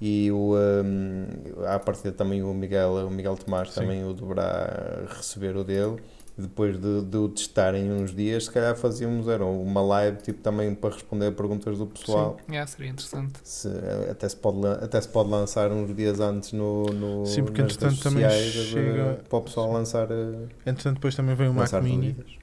[0.00, 1.26] e o, um,
[1.66, 3.80] à partida também o Miguel, o Miguel Tomás Sim.
[3.80, 5.96] também o deverá receber o dele.
[6.38, 10.42] Depois de, de o testar em uns dias, se calhar fazíamos era uma live tipo
[10.42, 12.36] também para responder a perguntas do pessoal.
[12.46, 13.40] Yeah, seria interessante.
[13.42, 13.68] Se,
[14.10, 18.02] até, se pode, até se pode lançar uns dias antes no, no, Sim, porque entretanto
[18.02, 22.12] também ver- chega- para o pessoal lançar, eh, Entretanto, depois também veio o Mac Mini.
[22.12, 22.36] dúvidas.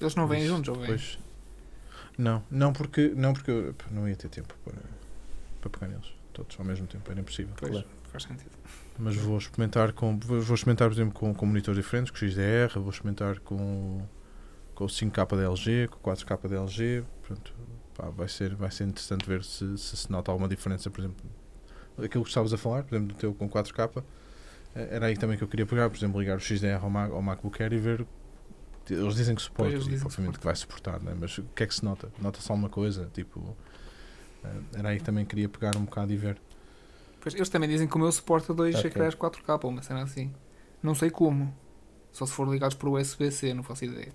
[0.00, 0.98] Eles não vêm juntos, ou vêm?
[2.18, 4.76] Não, não porque, não porque eu não ia ter tempo para,
[5.60, 7.54] para pegar neles todos ao mesmo tempo, era impossível.
[7.56, 7.86] Pois, Claro.
[8.10, 8.50] faz sentido.
[8.98, 12.90] Mas vou experimentar com vou experimentar, por exemplo, com, com monitores diferentes, com XDR, vou
[12.90, 14.00] experimentar com,
[14.74, 17.54] com o 5K da LG, com o 4K da LG, portanto,
[17.94, 21.24] pá, vai ser vai ser interessante ver se, se se nota alguma diferença, por exemplo,
[22.02, 24.02] aquilo que estavas a falar, por exemplo, do teu com 4K,
[24.74, 27.10] eh, era aí também que eu queria pegar, por exemplo, ligar o XDR ao, Mac,
[27.12, 28.06] ao MacBook Air e ver
[28.88, 31.14] eles dizem que suporta, Pois, eles e dizem que obviamente vai suportar, né?
[31.18, 32.10] mas o que é que se nota?
[32.20, 33.10] Nota-se alguma coisa?
[33.12, 33.56] Tipo,
[34.44, 36.38] eh, era aí que também queria pegar um bocado e ver.
[37.20, 38.88] Pois, eles também dizem que o meu suporta dois Ok.
[38.90, 40.32] ecrãs 4K, ou uma cena assim.
[40.82, 41.52] Não sei como.
[42.12, 44.12] Só se for ligados por USB-C, não faço ideia.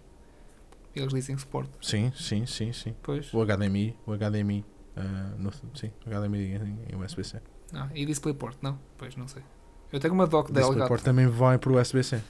[0.95, 1.71] Eles dizem que suporta.
[1.81, 2.95] Sim, sim, sim, sim.
[3.01, 3.33] Pois.
[3.33, 4.65] O HDMI, o HDMI,
[4.95, 6.55] ah, no, sim, o HDMI
[6.89, 7.41] em, USB-C.
[7.73, 8.79] Ah, e DisplayPort, não?
[8.97, 9.43] Pois, não sei.
[9.91, 10.73] Eu tenho uma dock O da Elgato.
[10.79, 12.21] DisplayPort também vai para o USB-C.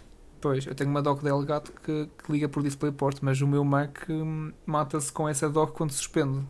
[0.41, 3.63] Pois, eu tenho uma dock da Elgato que, que liga por DisplayPort, mas o meu
[3.63, 6.43] Mac hum, mata-se com essa dock quando se suspende.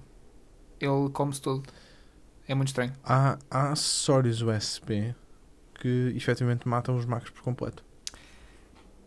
[0.79, 1.61] Ele come-se todo.
[2.47, 2.93] É muito estranho.
[3.03, 5.13] Há, há acessórios USB
[5.75, 7.83] que efetivamente matam os Macs por completo.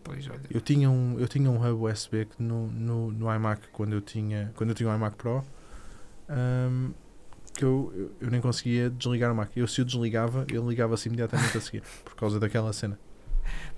[0.03, 0.43] Pois, olha.
[0.51, 4.03] Eu tinha um, eu tinha um hub USB que no, no, no iMac quando eu
[4.03, 5.43] tinha, quando eu tinha o iMac Pro
[6.29, 6.93] ahm,
[7.55, 9.51] que eu, eu, eu nem conseguia desligar o Mac.
[9.57, 12.99] Eu se o desligava, ele ligava-se imediatamente a seguir por causa daquela cena.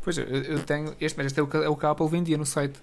[0.03, 0.95] Pois, eu, eu tenho.
[1.01, 2.81] Este, mas este é o, que, é o que a Apple vendia no site.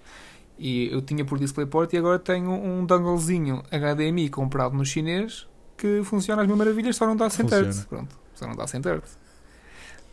[0.57, 6.03] E eu tinha por DisplayPort e agora tenho um donglezinho HDMI comprado no chinês que
[6.03, 7.85] funciona às mil maravilhas, só não dá third.
[7.89, 9.03] Pronto, só não dá sem third.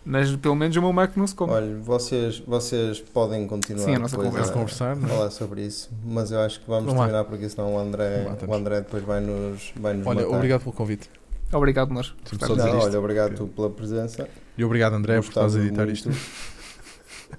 [0.05, 1.53] Mas pelo menos o meu Mac não se come.
[1.53, 4.51] Olha, vocês, vocês podem continuar Sim, a nossa conversa.
[4.51, 5.11] A conversar, não é?
[5.11, 8.55] falar sobre isso, mas eu acho que vamos, terminar porque senão o André, lá, o
[8.55, 10.37] André depois vai nos, vai nos Olha, matar.
[10.37, 11.11] obrigado pelo convite.
[11.53, 12.15] Obrigado, nós.
[12.41, 14.29] Não, olha, obrigado tu pela presença.
[14.57, 15.93] E obrigado André por estás a editar muito.
[15.93, 16.11] isto.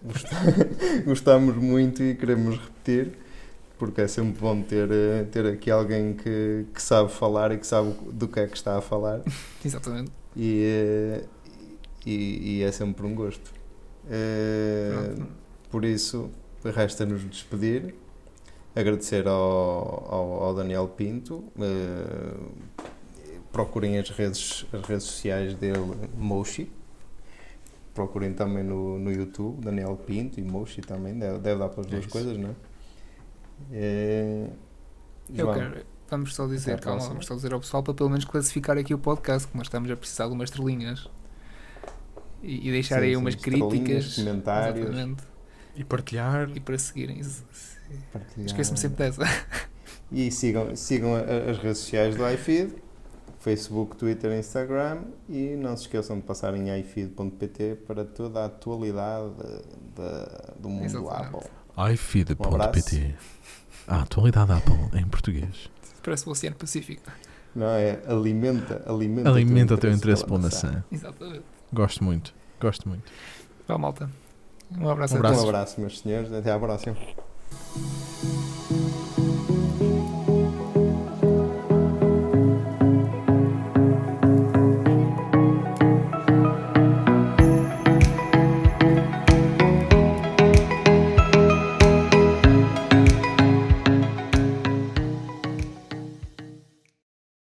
[0.04, 0.28] Gost-
[1.06, 3.12] Gostamos muito e queremos repetir,
[3.78, 7.66] porque é sempre bom ter, eh, ter aqui alguém que, que sabe falar e que
[7.68, 9.22] sabe do que é que está a falar.
[9.66, 10.12] Exatamente.
[10.36, 11.24] E, eh,
[12.06, 13.52] e, e é sempre um gosto.
[15.16, 15.28] Pronto.
[15.70, 16.30] por isso,
[16.66, 17.94] resta-nos despedir,
[18.76, 21.44] agradecer ao, ao, ao Daniel Pinto.
[23.52, 26.72] procurem as redes, as redes sociais dele, Moshi.
[27.94, 31.88] Procurem também no, no YouTube, Daniel Pinto e Moshi também, deve, deve dar para as
[31.88, 32.10] É duas isso.
[32.10, 32.56] coisas, não é?
[33.72, 34.50] Eh,
[35.36, 35.86] Eu quero.
[36.10, 37.10] Vamos só dizer, calma, próxima.
[37.10, 39.90] vamos só dizer ao pessoal para pelo menos classificar aqui o podcast, que nós estamos
[39.90, 41.10] a precisar de umas estrelinhas.
[42.44, 44.16] E, e deixar sim, aí sim, umas críticas.
[44.16, 45.24] comentários, Exatamente.
[45.76, 46.50] E partilhar.
[46.56, 47.22] E para seguirem.
[48.46, 49.24] Esqueço-me sempre dessa.
[50.12, 52.76] E sigam, sigam as redes sociais do iFeed,
[53.42, 59.34] Facebook, Twitter, Instagram e não se esqueçam de passar em iFeed.pt para toda a atualidade
[59.96, 61.36] da- do mundo Exatamente.
[61.76, 61.94] Apple.
[61.94, 63.16] iFeed.pt
[63.88, 65.70] A atualidade Apple em português.
[66.04, 67.02] Parece o Oceano Pacífico.
[67.56, 68.00] Não é?
[68.08, 70.84] Alimenta, alimenta, Alimenta o teu interesse pela maçã.
[70.92, 71.44] Exatamente.
[71.74, 72.34] Gosto muito.
[72.62, 73.12] Gosto muito.
[73.68, 74.10] Vá, malta.
[74.72, 75.36] Um abraço Um a abraço.
[75.36, 75.44] todos.
[75.46, 76.32] Um abraço, meus senhores.
[76.32, 76.96] Até à próxima.